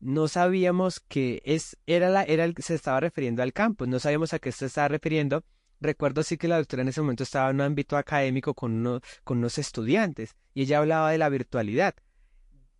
no 0.00 0.28
sabíamos 0.28 1.00
que 1.00 1.42
es, 1.44 1.76
era 1.86 2.08
la, 2.08 2.22
era 2.22 2.44
el, 2.44 2.54
se 2.58 2.74
estaba 2.74 3.00
refiriendo 3.00 3.42
al 3.42 3.52
campus, 3.52 3.88
no 3.88 3.98
sabíamos 3.98 4.32
a 4.32 4.38
qué 4.38 4.52
se 4.52 4.66
estaba 4.66 4.88
refiriendo, 4.88 5.44
Recuerdo 5.80 6.24
sí 6.24 6.36
que 6.36 6.48
la 6.48 6.56
doctora 6.56 6.82
en 6.82 6.88
ese 6.88 7.00
momento 7.00 7.22
estaba 7.22 7.50
en 7.50 7.56
un 7.56 7.62
ámbito 7.62 7.96
académico 7.96 8.54
con, 8.54 8.72
uno, 8.72 9.00
con 9.22 9.38
unos 9.38 9.58
estudiantes 9.58 10.34
y 10.52 10.62
ella 10.62 10.78
hablaba 10.78 11.12
de 11.12 11.18
la 11.18 11.28
virtualidad. 11.28 11.94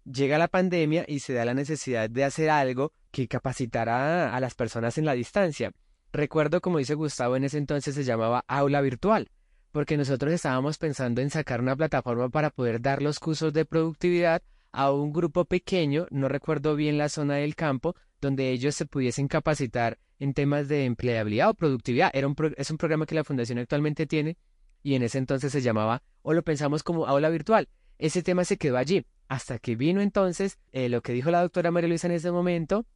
Llega 0.04 0.38
la 0.38 0.48
pandemia 0.48 1.04
y 1.06 1.20
se 1.20 1.32
da 1.32 1.44
la 1.44 1.54
necesidad 1.54 2.10
de 2.10 2.24
hacer 2.24 2.50
algo 2.50 2.92
que 3.10 3.28
capacitara 3.28 4.34
a 4.34 4.40
las 4.40 4.54
personas 4.54 4.98
en 4.98 5.04
la 5.04 5.12
distancia. 5.12 5.72
Recuerdo, 6.12 6.60
como 6.60 6.78
dice 6.78 6.94
Gustavo, 6.94 7.36
en 7.36 7.44
ese 7.44 7.58
entonces 7.58 7.94
se 7.94 8.04
llamaba 8.04 8.44
aula 8.48 8.80
virtual, 8.80 9.30
porque 9.70 9.96
nosotros 9.96 10.32
estábamos 10.32 10.78
pensando 10.78 11.20
en 11.20 11.30
sacar 11.30 11.60
una 11.60 11.76
plataforma 11.76 12.30
para 12.30 12.50
poder 12.50 12.80
dar 12.80 13.02
los 13.02 13.20
cursos 13.20 13.52
de 13.52 13.64
productividad 13.64 14.42
a 14.72 14.92
un 14.92 15.12
grupo 15.12 15.44
pequeño, 15.44 16.06
no 16.10 16.28
recuerdo 16.28 16.76
bien 16.76 16.98
la 16.98 17.08
zona 17.08 17.36
del 17.36 17.54
campo, 17.54 17.96
donde 18.20 18.50
ellos 18.50 18.74
se 18.74 18.86
pudiesen 18.86 19.28
capacitar 19.28 19.98
en 20.18 20.34
temas 20.34 20.68
de 20.68 20.84
empleabilidad 20.84 21.50
o 21.50 21.54
productividad. 21.54 22.10
Era 22.12 22.26
un 22.26 22.36
es 22.56 22.70
un 22.70 22.78
programa 22.78 23.06
que 23.06 23.14
la 23.14 23.24
Fundación 23.24 23.58
actualmente 23.58 24.06
tiene 24.06 24.36
y 24.82 24.94
en 24.94 25.02
ese 25.02 25.18
entonces 25.18 25.52
se 25.52 25.62
llamaba, 25.62 26.02
o 26.22 26.32
lo 26.32 26.42
pensamos 26.42 26.82
como 26.82 27.06
aula 27.06 27.28
virtual. 27.28 27.68
Ese 27.98 28.22
tema 28.22 28.44
se 28.44 28.58
quedó 28.58 28.76
allí, 28.76 29.04
hasta 29.28 29.58
que 29.58 29.76
vino 29.76 30.00
entonces 30.00 30.58
eh, 30.72 30.88
lo 30.88 31.02
que 31.02 31.12
dijo 31.12 31.30
la 31.30 31.42
doctora 31.42 31.70
María 31.70 31.88
Luisa 31.88 32.06
en 32.06 32.14
ese 32.14 32.30
momento, 32.30 32.86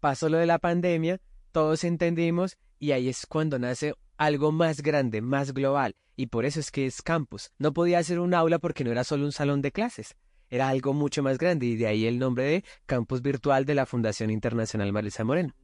pasó 0.00 0.28
lo 0.28 0.38
de 0.38 0.46
la 0.46 0.58
pandemia, 0.58 1.20
todos 1.52 1.84
entendimos 1.84 2.58
y 2.78 2.92
ahí 2.92 3.08
es 3.08 3.26
cuando 3.26 3.58
nace 3.58 3.94
algo 4.16 4.52
más 4.52 4.82
grande, 4.82 5.22
más 5.22 5.52
global, 5.52 5.94
y 6.16 6.26
por 6.26 6.44
eso 6.44 6.60
es 6.60 6.70
que 6.70 6.86
es 6.86 7.02
campus. 7.02 7.52
No 7.58 7.72
podía 7.72 8.02
ser 8.02 8.18
un 8.18 8.34
aula 8.34 8.58
porque 8.58 8.84
no 8.84 8.90
era 8.90 9.04
solo 9.04 9.24
un 9.24 9.32
salón 9.32 9.62
de 9.62 9.72
clases, 9.72 10.16
era 10.50 10.68
algo 10.68 10.92
mucho 10.94 11.22
más 11.22 11.38
grande 11.38 11.66
y 11.66 11.76
de 11.76 11.86
ahí 11.86 12.06
el 12.06 12.18
nombre 12.18 12.44
de 12.44 12.64
Campus 12.86 13.22
Virtual 13.22 13.64
de 13.64 13.74
la 13.74 13.86
Fundación 13.86 14.30
Internacional 14.30 14.92
Marisa 14.92 15.24
Moreno. 15.24 15.54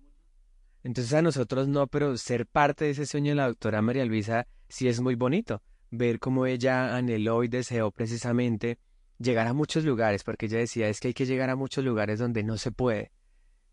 Entonces 0.82 1.14
a 1.14 1.22
nosotros 1.22 1.66
no, 1.66 1.86
pero 1.86 2.16
ser 2.18 2.46
parte 2.46 2.84
de 2.84 2.90
ese 2.90 3.06
sueño 3.06 3.30
de 3.30 3.36
la 3.36 3.46
doctora 3.46 3.80
María 3.80 4.04
Luisa 4.04 4.46
sí 4.68 4.86
es 4.88 5.00
muy 5.00 5.14
bonito. 5.14 5.62
Ver 5.90 6.18
cómo 6.18 6.44
ella 6.46 6.94
anheló 6.94 7.42
y 7.44 7.48
deseó 7.48 7.90
precisamente 7.90 8.78
llegar 9.18 9.46
a 9.46 9.54
muchos 9.54 9.84
lugares, 9.84 10.24
porque 10.24 10.46
ella 10.46 10.58
decía 10.58 10.88
es 10.88 11.00
que 11.00 11.08
hay 11.08 11.14
que 11.14 11.24
llegar 11.24 11.48
a 11.48 11.56
muchos 11.56 11.84
lugares 11.84 12.18
donde 12.18 12.42
no 12.42 12.58
se 12.58 12.70
puede. 12.70 13.12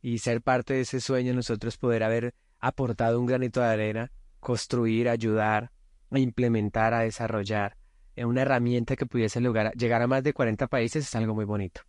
Y 0.02 0.20
ser 0.20 0.42
parte 0.42 0.76
de 0.76 0.82
ese 0.82 1.02
sueño, 1.02 1.34
nosotros 1.34 1.78
poder 1.78 2.04
haber 2.04 2.34
aportado 2.60 3.20
un 3.20 3.26
granito 3.26 3.60
de 3.60 3.68
arena, 3.68 4.12
construir, 4.40 5.10
ayudar, 5.10 5.72
a 6.12 6.20
implementar, 6.20 6.94
a 6.94 7.02
desarrollar 7.02 7.76
una 8.18 8.42
herramienta 8.42 8.96
que 8.96 9.06
pudiese 9.06 9.40
llegar 9.40 10.02
a 10.02 10.08
más 10.08 10.24
de 10.24 10.34
40 10.34 10.68
países 10.68 11.06
es 11.08 11.16
algo 11.16 11.34
muy 11.34 11.46
bonito. 11.46 11.82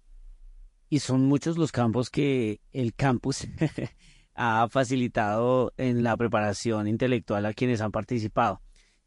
Y 0.88 0.98
son 0.98 1.22
muchos 1.26 1.56
los 1.56 1.72
campos 1.72 2.10
que 2.10 2.60
el 2.72 2.94
campus 2.94 3.46
ha 4.34 4.68
facilitado 4.68 5.72
en 5.76 6.02
la 6.02 6.16
preparación 6.16 6.86
intelectual 6.86 7.46
a 7.46 7.54
quienes 7.54 7.80
han 7.80 7.92
participado. 7.92 8.60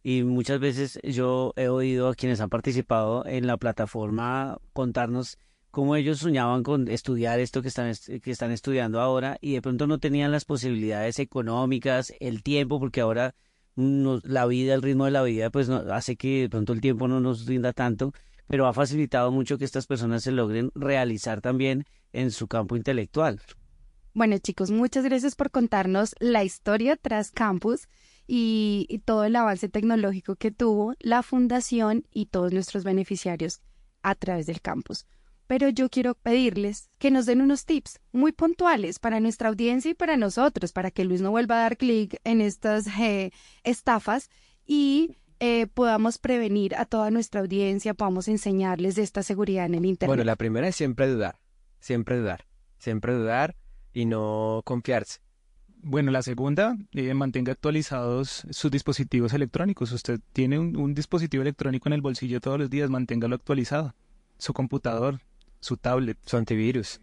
Y 0.03 0.23
muchas 0.23 0.59
veces 0.59 0.99
yo 1.03 1.53
he 1.55 1.67
oído 1.67 2.09
a 2.09 2.15
quienes 2.15 2.39
han 2.39 2.49
participado 2.49 3.25
en 3.25 3.47
la 3.47 3.57
plataforma 3.57 4.59
contarnos 4.73 5.39
cómo 5.71 5.95
ellos 5.95 6.19
soñaban 6.19 6.63
con 6.63 6.87
estudiar 6.87 7.39
esto 7.39 7.61
que 7.61 7.67
están, 7.67 7.91
que 8.21 8.31
están 8.31 8.51
estudiando 8.51 9.01
ahora 9.01 9.37
y 9.41 9.55
de 9.55 9.61
pronto 9.61 9.87
no 9.87 9.97
tenían 9.99 10.31
las 10.31 10.45
posibilidades 10.45 11.19
económicas, 11.19 12.13
el 12.19 12.43
tiempo, 12.43 12.79
porque 12.79 13.01
ahora 13.01 13.35
la 13.75 14.45
vida, 14.45 14.73
el 14.73 14.81
ritmo 14.81 15.05
de 15.05 15.11
la 15.11 15.23
vida, 15.23 15.49
pues 15.49 15.69
no, 15.69 15.77
hace 15.93 16.15
que 16.15 16.41
de 16.41 16.49
pronto 16.49 16.73
el 16.73 16.81
tiempo 16.81 17.07
no 17.07 17.19
nos 17.19 17.45
rinda 17.45 17.73
tanto, 17.73 18.13
pero 18.47 18.67
ha 18.67 18.73
facilitado 18.73 19.31
mucho 19.31 19.57
que 19.57 19.65
estas 19.65 19.87
personas 19.87 20.23
se 20.23 20.31
logren 20.31 20.71
realizar 20.75 21.41
también 21.41 21.85
en 22.13 22.31
su 22.31 22.47
campo 22.47 22.75
intelectual. 22.75 23.41
Bueno 24.13 24.37
chicos, 24.37 24.71
muchas 24.71 25.03
gracias 25.03 25.35
por 25.35 25.51
contarnos 25.51 26.15
la 26.19 26.43
historia 26.43 26.95
tras 26.95 27.31
campus 27.31 27.89
y, 28.27 28.85
y 28.89 28.99
todo 28.99 29.25
el 29.25 29.35
avance 29.35 29.67
tecnológico 29.67 30.35
que 30.35 30.51
tuvo 30.51 30.93
la 30.99 31.21
fundación 31.21 32.05
y 32.13 32.27
todos 32.27 32.53
nuestros 32.53 32.85
beneficiarios 32.85 33.61
a 34.03 34.15
través 34.15 34.45
del 34.45 34.61
campus 34.61 35.05
pero 35.47 35.69
yo 35.69 35.89
quiero 35.89 36.15
pedirles 36.15 36.89
que 36.97 37.11
nos 37.11 37.25
den 37.25 37.41
unos 37.41 37.65
tips 37.65 37.99
muy 38.11 38.31
puntuales 38.31 38.99
para 38.99 39.19
nuestra 39.19 39.49
audiencia 39.49 39.91
y 39.91 39.93
para 39.93 40.17
nosotros, 40.17 40.71
para 40.71 40.91
que 40.91 41.05
Luis 41.05 41.21
no 41.21 41.31
vuelva 41.31 41.55
a 41.55 41.61
dar 41.61 41.77
clic 41.77 42.19
en 42.23 42.41
estas 42.41 42.87
eh, 42.99 43.31
estafas 43.63 44.29
y 44.65 45.17
eh, 45.39 45.67
podamos 45.67 46.17
prevenir 46.17 46.75
a 46.75 46.85
toda 46.85 47.11
nuestra 47.11 47.41
audiencia, 47.41 47.93
podamos 47.93 48.27
enseñarles 48.27 48.95
de 48.95 49.03
esta 49.03 49.21
seguridad 49.21 49.65
en 49.65 49.75
el 49.75 49.85
Internet. 49.85 50.09
Bueno, 50.09 50.23
la 50.23 50.35
primera 50.35 50.67
es 50.67 50.75
siempre 50.75 51.07
dudar, 51.07 51.39
siempre 51.79 52.17
dudar, 52.17 52.45
siempre 52.77 53.13
dudar 53.13 53.55
y 53.93 54.05
no 54.05 54.61
confiarse. 54.63 55.19
Bueno, 55.87 56.09
la 56.09 56.23
segunda, 56.23 56.75
eh, 56.93 57.13
mantenga 57.13 57.51
actualizados 57.51 58.47
sus 58.49 58.71
dispositivos 58.71 59.33
electrónicos. 59.33 59.91
Usted 59.91 60.19
tiene 60.33 60.57
un 60.57 60.95
dispositivo 60.95 61.43
electrónico 61.43 61.89
en 61.89 61.93
el 61.93 62.01
bolsillo 62.01 62.41
todos 62.41 62.57
los 62.57 62.71
días, 62.71 62.89
manténgalo 62.89 63.35
actualizado. 63.35 63.93
Su 64.39 64.51
computador, 64.53 65.21
su 65.65 65.77
tablet. 65.77 66.17
Su 66.25 66.37
antivirus. 66.37 67.01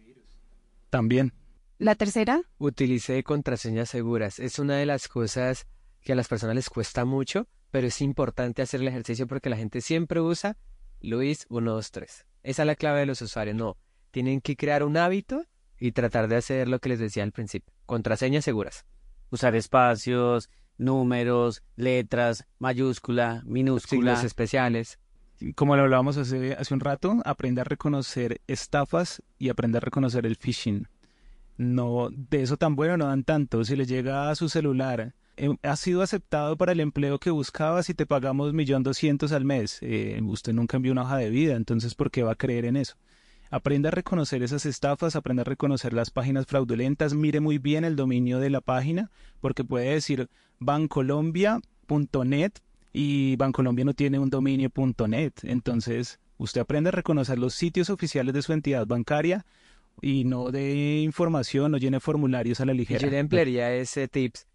También. 0.89 1.33
¿La 1.79 1.95
tercera? 1.95 2.41
Utilice 2.57 3.21
contraseñas 3.23 3.89
seguras. 3.89 4.39
Es 4.39 4.57
una 4.57 4.77
de 4.77 4.85
las 4.85 5.09
cosas 5.09 5.67
que 6.01 6.13
a 6.13 6.15
las 6.15 6.29
personas 6.29 6.55
les 6.55 6.69
cuesta 6.69 7.03
mucho, 7.03 7.47
pero 7.71 7.87
es 7.87 8.01
importante 8.01 8.61
hacer 8.61 8.79
el 8.79 8.87
ejercicio 8.87 9.27
porque 9.27 9.49
la 9.49 9.57
gente 9.57 9.81
siempre 9.81 10.21
usa 10.21 10.55
Luis 11.01 11.45
123. 11.49 12.25
Esa 12.43 12.61
es 12.63 12.65
la 12.65 12.75
clave 12.75 13.01
de 13.01 13.05
los 13.05 13.21
usuarios. 13.21 13.55
No, 13.55 13.77
tienen 14.11 14.39
que 14.39 14.55
crear 14.55 14.83
un 14.83 14.95
hábito 14.95 15.45
y 15.77 15.91
tratar 15.91 16.29
de 16.29 16.37
hacer 16.37 16.69
lo 16.69 16.79
que 16.79 16.89
les 16.89 16.99
decía 16.99 17.23
al 17.23 17.33
principio. 17.33 17.73
Contraseñas 17.85 18.45
seguras. 18.45 18.85
Usar 19.29 19.55
espacios, 19.55 20.49
números, 20.77 21.63
letras, 21.75 22.45
mayúscula, 22.59 23.41
minúscula. 23.45 24.15
Signos 24.15 24.23
especiales 24.23 24.99
como 25.55 25.75
lo 25.75 25.83
hablábamos 25.83 26.17
hace, 26.17 26.53
hace 26.53 26.73
un 26.73 26.79
rato, 26.79 27.21
aprende 27.25 27.61
a 27.61 27.63
reconocer 27.63 28.41
estafas 28.47 29.21
y 29.37 29.49
aprende 29.49 29.77
a 29.77 29.81
reconocer 29.81 30.25
el 30.25 30.35
phishing. 30.35 30.87
No, 31.57 32.09
de 32.11 32.41
eso 32.41 32.57
tan 32.57 32.75
bueno 32.75 32.97
no 32.97 33.07
dan 33.07 33.23
tanto. 33.23 33.63
Si 33.63 33.75
le 33.75 33.85
llega 33.85 34.29
a 34.29 34.35
su 34.35 34.49
celular, 34.49 35.13
eh, 35.37 35.49
ha 35.63 35.75
sido 35.75 36.01
aceptado 36.01 36.57
para 36.57 36.71
el 36.71 36.79
empleo 36.79 37.19
que 37.19 37.29
buscaba 37.31 37.83
si 37.83 37.93
te 37.93 38.05
pagamos 38.05 38.53
millón 38.53 38.83
doscientos 38.83 39.31
al 39.31 39.45
mes. 39.45 39.79
Eh, 39.81 40.19
usted 40.23 40.53
nunca 40.53 40.77
envió 40.77 40.91
una 40.91 41.03
hoja 41.03 41.17
de 41.17 41.29
vida, 41.29 41.55
entonces 41.55 41.95
¿por 41.95 42.11
qué 42.11 42.23
va 42.23 42.33
a 42.33 42.35
creer 42.35 42.65
en 42.65 42.77
eso? 42.77 42.95
Aprende 43.49 43.87
a 43.89 43.91
reconocer 43.91 44.41
esas 44.41 44.65
estafas, 44.65 45.15
aprende 45.15 45.41
a 45.41 45.45
reconocer 45.45 45.93
las 45.93 46.09
páginas 46.09 46.47
fraudulentas, 46.47 47.13
mire 47.13 47.39
muy 47.39 47.59
bien 47.59 47.83
el 47.83 47.95
dominio 47.95 48.39
de 48.39 48.49
la 48.49 48.61
página, 48.61 49.11
porque 49.41 49.63
puede 49.63 49.89
decir 49.93 50.27
bancolombia.net 50.59 52.53
y 52.93 53.35
Bancolombia 53.35 53.83
no 53.83 53.93
tiene 53.93 54.19
un 54.19 54.29
dominio.net. 54.29 55.33
Entonces, 55.41 56.19
usted 56.37 56.61
aprende 56.61 56.89
a 56.89 56.91
reconocer 56.91 57.39
los 57.39 57.55
sitios 57.55 57.89
oficiales 57.89 58.33
de 58.35 58.43
su 58.43 58.53
entidad 58.53 58.85
bancaria 58.85 59.45
y 60.01 60.23
no 60.23 60.51
de 60.51 60.99
información, 60.99 61.71
no 61.71 61.77
llene 61.77 61.99
formularios 61.99 62.61
a 62.61 62.65
la 62.65 62.73
ligera. 62.73 62.99
Yo 62.99 63.09
le 63.09 63.19
emplearía 63.19 63.73
ese 63.73 64.07
tips 64.07 64.47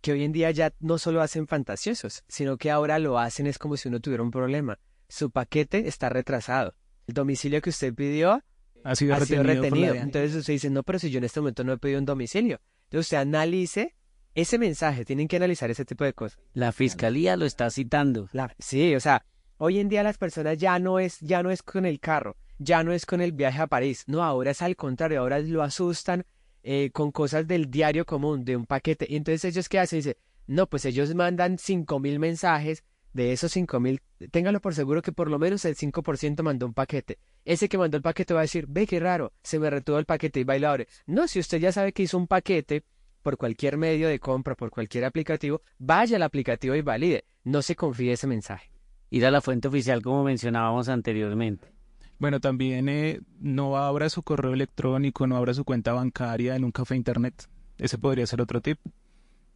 que 0.00 0.12
hoy 0.12 0.24
en 0.24 0.32
día 0.32 0.50
ya 0.50 0.72
no 0.80 0.98
solo 0.98 1.22
hacen 1.22 1.46
fantasiosos, 1.46 2.24
sino 2.28 2.56
que 2.58 2.70
ahora 2.70 2.98
lo 2.98 3.18
hacen 3.18 3.46
es 3.46 3.58
como 3.58 3.76
si 3.76 3.88
uno 3.88 4.00
tuviera 4.00 4.22
un 4.22 4.30
problema. 4.30 4.78
Su 5.08 5.30
paquete 5.30 5.88
está 5.88 6.08
retrasado. 6.08 6.74
El 7.06 7.14
domicilio 7.14 7.60
que 7.60 7.70
usted 7.70 7.94
pidió 7.94 8.42
ha 8.82 8.94
sido 8.94 9.16
retenido. 9.16 9.94
Entonces 9.94 10.34
usted 10.34 10.52
dice, 10.52 10.70
no, 10.70 10.82
pero 10.82 10.98
si 10.98 11.10
yo 11.10 11.18
en 11.18 11.24
este 11.24 11.40
momento 11.40 11.64
no 11.64 11.72
he 11.72 11.78
pedido 11.78 12.00
un 12.00 12.04
domicilio. 12.04 12.60
Entonces 12.84 13.06
usted 13.06 13.16
analice 13.18 13.94
ese 14.36 14.58
mensaje, 14.58 15.04
tienen 15.06 15.28
que 15.28 15.36
analizar 15.36 15.70
ese 15.70 15.86
tipo 15.86 16.04
de 16.04 16.12
cosas. 16.12 16.38
La 16.52 16.70
fiscalía 16.70 17.36
lo 17.36 17.46
está 17.46 17.70
citando. 17.70 18.28
sí, 18.58 18.94
o 18.94 19.00
sea, 19.00 19.24
hoy 19.56 19.80
en 19.80 19.88
día 19.88 20.02
las 20.02 20.18
personas 20.18 20.58
ya 20.58 20.78
no 20.78 21.00
es, 21.00 21.18
ya 21.20 21.42
no 21.42 21.50
es 21.50 21.62
con 21.62 21.86
el 21.86 21.98
carro, 22.00 22.36
ya 22.58 22.84
no 22.84 22.92
es 22.92 23.06
con 23.06 23.22
el 23.22 23.32
viaje 23.32 23.62
a 23.62 23.66
París, 23.66 24.04
no, 24.06 24.22
ahora 24.22 24.50
es 24.50 24.60
al 24.60 24.76
contrario, 24.76 25.20
ahora 25.20 25.38
lo 25.38 25.62
asustan 25.62 26.26
eh, 26.62 26.90
con 26.92 27.12
cosas 27.12 27.48
del 27.48 27.70
diario 27.70 28.04
común, 28.04 28.44
de 28.44 28.56
un 28.56 28.66
paquete. 28.66 29.06
Y 29.08 29.16
entonces 29.16 29.44
ellos 29.46 29.70
qué 29.70 29.78
hacen, 29.78 30.00
dice, 30.00 30.18
no, 30.46 30.68
pues 30.68 30.84
ellos 30.84 31.14
mandan 31.14 31.58
cinco 31.58 31.98
mil 31.98 32.18
mensajes, 32.18 32.84
de 33.14 33.32
esos 33.32 33.50
cinco 33.50 33.80
mil, 33.80 34.02
téngalo 34.30 34.60
por 34.60 34.74
seguro 34.74 35.00
que 35.00 35.12
por 35.12 35.30
lo 35.30 35.38
menos 35.38 35.64
el 35.64 35.74
5% 35.74 36.42
mandó 36.42 36.66
un 36.66 36.74
paquete. 36.74 37.18
Ese 37.46 37.70
que 37.70 37.78
mandó 37.78 37.96
el 37.96 38.02
paquete 38.02 38.34
va 38.34 38.40
a 38.40 38.42
decir, 38.42 38.66
ve 38.68 38.86
qué 38.86 39.00
raro, 39.00 39.32
se 39.42 39.58
me 39.58 39.70
retuvo 39.70 39.98
el 39.98 40.04
paquete 40.04 40.40
y 40.40 40.44
baila 40.44 40.76
No, 41.06 41.26
si 41.26 41.40
usted 41.40 41.58
ya 41.58 41.72
sabe 41.72 41.92
que 41.92 42.02
hizo 42.02 42.18
un 42.18 42.26
paquete, 42.26 42.84
por 43.26 43.38
cualquier 43.38 43.76
medio 43.76 44.06
de 44.06 44.20
compra, 44.20 44.54
por 44.54 44.70
cualquier 44.70 45.04
aplicativo, 45.04 45.60
vaya 45.80 46.14
al 46.14 46.22
aplicativo 46.22 46.76
y 46.76 46.82
valide. 46.82 47.24
No 47.42 47.60
se 47.60 47.74
confíe 47.74 48.12
ese 48.12 48.28
mensaje. 48.28 48.70
Ir 49.10 49.26
a 49.26 49.32
la 49.32 49.40
fuente 49.40 49.66
oficial 49.66 50.00
como 50.00 50.22
mencionábamos 50.22 50.88
anteriormente. 50.88 51.72
Bueno, 52.20 52.38
también 52.38 52.88
eh, 52.88 53.20
no 53.40 53.78
abra 53.78 54.10
su 54.10 54.22
correo 54.22 54.52
electrónico, 54.52 55.26
no 55.26 55.36
abra 55.36 55.54
su 55.54 55.64
cuenta 55.64 55.92
bancaria 55.92 56.54
en 56.54 56.62
un 56.62 56.70
café 56.70 56.94
internet. 56.94 57.48
Ese 57.78 57.98
podría 57.98 58.28
ser 58.28 58.40
otro 58.40 58.60
tip. 58.60 58.78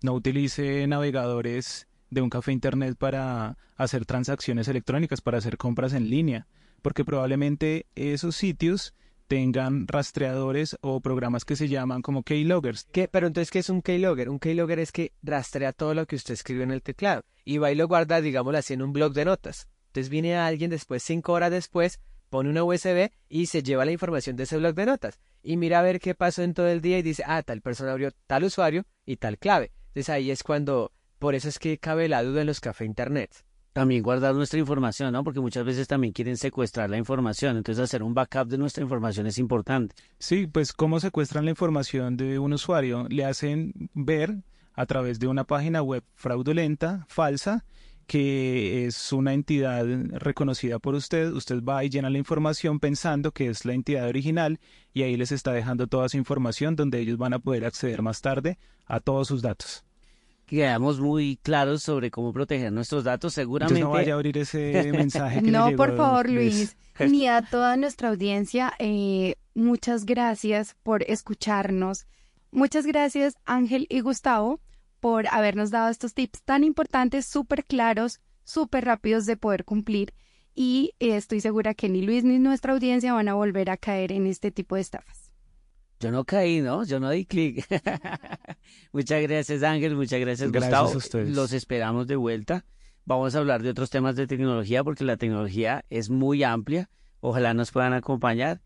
No 0.03 0.15
utilice 0.15 0.85
navegadores 0.89 1.87
de 2.11 2.23
un 2.23 2.29
café 2.29 2.51
internet 2.51 2.97
para 2.99 3.57
hacer 3.77 4.05
transacciones 4.05 4.67
electrónicas, 4.67 5.21
para 5.21 5.39
hacer 5.39 5.59
compras 5.59 5.93
en 5.93 6.11
línea, 6.11 6.49
porque 6.83 7.05
probablemente 7.05 7.87
esos 7.95 8.35
sitios 8.35 8.95
tengan 9.31 9.87
rastreadores 9.87 10.77
o 10.81 10.99
programas 10.99 11.45
que 11.45 11.55
se 11.55 11.69
llaman 11.69 12.03
como 12.03 12.25
keyloggers. 12.25 12.89
¿Qué? 12.91 13.07
Pero 13.07 13.29
entonces, 13.29 13.53
¿qué 13.53 13.61
es 13.61 13.71
un 13.71 13.81
keylogger? 13.81 14.29
Un 14.29 14.41
keylogger 14.41 14.81
es 14.81 14.91
que 14.91 15.13
rastrea 15.23 15.73
todo 15.73 15.95
lo 15.95 16.05
que 16.07 16.17
usted 16.17 16.35
escribe 16.35 16.65
en 16.65 16.73
el 16.73 16.83
teclado 16.83 17.23
y 17.45 17.59
va 17.59 17.71
y 17.71 17.77
lo 17.77 17.87
guarda, 17.87 18.21
digámoslo 18.21 18.59
así, 18.59 18.75
en 18.75 18.83
un 18.83 18.93
blog 18.93 19.13
de 19.13 19.25
notas. 19.25 19.69
Entonces 19.87 20.11
viene 20.11 20.35
alguien 20.35 20.69
después, 20.69 21.05
cinco 21.05 21.33
horas 21.33 21.53
después, 21.53 22.01
pone 22.29 22.51
una 22.51 22.65
USB 22.65 23.13
y 23.29 23.47
se 23.47 23.63
lleva 23.63 23.85
la 23.85 23.93
información 23.93 24.35
de 24.35 24.43
ese 24.43 24.57
blog 24.57 24.75
de 24.75 24.87
notas 24.87 25.21
y 25.45 25.57
mira 25.57 25.79
a 25.79 25.83
ver 25.83 26.01
qué 26.01 26.17
pasó 26.17 26.43
en 26.43 26.53
todo 26.53 26.67
el 26.67 26.81
día 26.81 26.99
y 26.99 27.03
dice, 27.03 27.23
ah, 27.25 27.45
tal 27.45 27.61
persona 27.61 27.93
abrió 27.93 28.11
tal 28.27 28.43
usuario 28.43 28.85
y 29.07 29.19
tal 29.19 29.39
clave. 29.39 29.71
Entonces 29.91 30.09
ahí 30.09 30.33
es 30.33 30.43
cuando, 30.43 30.91
por 31.21 31.37
eso 31.37 31.49
es 31.49 31.61
que 31.61 31.79
cabe 31.79 32.09
la 32.09 32.25
duda 32.25 32.41
en 32.41 32.49
los 32.49 32.59
cafés 32.59 32.85
internet 32.85 33.45
también 33.73 34.03
guardar 34.03 34.35
nuestra 34.35 34.59
información, 34.59 35.13
¿no? 35.13 35.23
Porque 35.23 35.41
muchas 35.41 35.65
veces 35.65 35.87
también 35.87 36.13
quieren 36.13 36.37
secuestrar 36.37 36.91
la 36.91 36.97
información, 36.97 37.57
entonces 37.57 37.83
hacer 37.83 38.03
un 38.03 38.15
backup 38.15 38.49
de 38.49 38.59
nuestra 38.59 38.83
información 38.83 39.27
es 39.27 39.39
importante. 39.39 39.95
Sí, 40.19 40.47
pues 40.47 40.73
cómo 40.73 41.01
secuestran 41.01 41.45
la 41.45 41.51
información 41.51 42.17
de 42.17 42.39
un 42.39 42.53
usuario, 42.53 43.07
le 43.09 43.25
hacen 43.25 43.73
ver 43.95 44.37
a 44.75 44.87
través 44.87 45.19
de 45.21 45.29
una 45.29 45.45
página 45.45 45.83
web 45.83 46.03
fraudulenta, 46.15 47.07
falsa, 47.09 47.65
que 48.07 48.87
es 48.87 49.13
una 49.13 49.35
entidad 49.35 49.87
reconocida 50.11 50.81
por 50.81 50.97
usted, 50.97 51.31
usted 51.33 51.63
va 51.63 51.85
y 51.85 51.91
llena 51.91 52.11
la 52.11 52.19
información 52.19 52.81
pensando 52.81 53.31
que 53.31 53.47
es 53.47 53.65
la 53.65 53.73
entidad 53.73 54.09
original 54.09 54.59
y 54.93 55.03
ahí 55.03 55.17
les 55.17 55.31
está 55.31 55.53
dejando 55.53 55.87
toda 55.87 56.09
su 56.09 56.17
información 56.17 56.75
donde 56.75 56.99
ellos 56.99 57.19
van 57.19 57.35
a 57.35 57.39
poder 57.39 57.65
acceder 57.65 58.03
más 58.03 58.21
tarde 58.21 58.59
a 58.87 58.99
todos 58.99 59.29
sus 59.29 59.43
datos 59.43 59.85
quedamos 60.51 60.99
muy 60.99 61.39
claros 61.43 61.83
sobre 61.83 62.11
cómo 62.11 62.33
proteger 62.33 62.73
nuestros 62.73 63.05
datos, 63.05 63.35
seguramente. 63.35 63.81
no 63.81 63.91
vaya 63.91 64.13
a 64.13 64.17
abrir 64.17 64.37
ese 64.37 64.91
mensaje. 64.93 65.41
no, 65.43 65.75
por 65.77 65.97
favor, 65.97 66.29
Luis, 66.29 66.77
ni 66.99 67.29
a 67.29 67.43
toda 67.43 67.77
nuestra 67.77 68.09
audiencia, 68.09 68.73
eh, 68.81 69.37
muchas 69.55 70.05
gracias 70.05 70.77
por 70.83 71.05
escucharnos. 71.05 72.07
Muchas 72.51 72.85
gracias, 72.85 73.37
Ángel 73.45 73.87
y 73.89 74.01
Gustavo, 74.01 74.61
por 74.99 75.29
habernos 75.29 75.71
dado 75.71 75.89
estos 75.89 76.15
tips 76.15 76.43
tan 76.43 76.65
importantes, 76.65 77.27
súper 77.27 77.65
claros, 77.65 78.21
súper 78.43 78.85
rápidos 78.87 79.27
de 79.27 79.37
poder 79.37 79.65
cumplir. 79.65 80.13
Y 80.53 80.95
eh, 80.99 81.17
estoy 81.17 81.41
segura 81.41 81.75
que 81.75 81.89
ni 81.89 82.03
Luis 82.03 82.25
ni 82.25 82.41
nuestra 82.41 82.73
audiencia 82.73 83.13
van 83.13 83.29
a 83.29 83.35
volver 83.35 83.71
a 83.71 83.77
caer 83.77 84.11
en 84.11 84.27
este 84.27 84.51
tipo 84.51 84.75
de 84.75 84.81
estafas. 84.81 85.30
Yo 86.01 86.11
no 86.11 86.25
caí, 86.25 86.63
¿no? 86.63 86.83
Yo 86.85 86.99
no 86.99 87.11
di 87.11 87.27
clic. 87.27 87.67
muchas 88.93 89.21
gracias, 89.21 89.63
Ángel. 89.63 89.95
Muchas 89.95 90.19
gracias, 90.19 90.51
Gustavo. 90.51 90.91
Los 91.27 91.53
esperamos 91.53 92.07
de 92.07 92.17
vuelta. 92.17 92.65
Vamos 93.05 93.35
a 93.35 93.39
hablar 93.39 93.63
de 93.63 93.69
otros 93.69 93.91
temas 93.91 94.17
de 94.17 94.27
tecnología 94.27 94.83
porque 94.83 95.05
la 95.05 95.19
tecnología 95.19 95.85
es 95.91 96.09
muy 96.09 96.43
amplia. 96.43 96.89
Ojalá 97.21 97.53
nos 97.53 97.71
puedan 97.71 97.93
acompañar. 97.93 98.63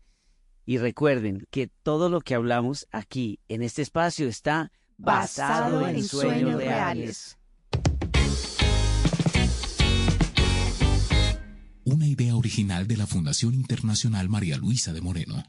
Y 0.65 0.77
recuerden 0.77 1.45
que 1.51 1.67
todo 1.83 2.07
lo 2.07 2.21
que 2.21 2.35
hablamos 2.35 2.87
aquí 2.89 3.41
en 3.49 3.63
este 3.63 3.81
espacio 3.81 4.29
está 4.29 4.71
basado, 4.97 5.85
en, 5.89 6.03
sueños, 6.05 6.55
reales. 6.55 7.37
Una 11.83 12.07
idea 12.07 12.35
original 12.35 12.87
de 12.87 12.95
la 12.95 13.05
Fundación 13.05 13.53
Internacional 13.53 14.29
María 14.29 14.57
Luisa 14.57 14.93
de 14.93 15.01
Moreno. 15.01 15.43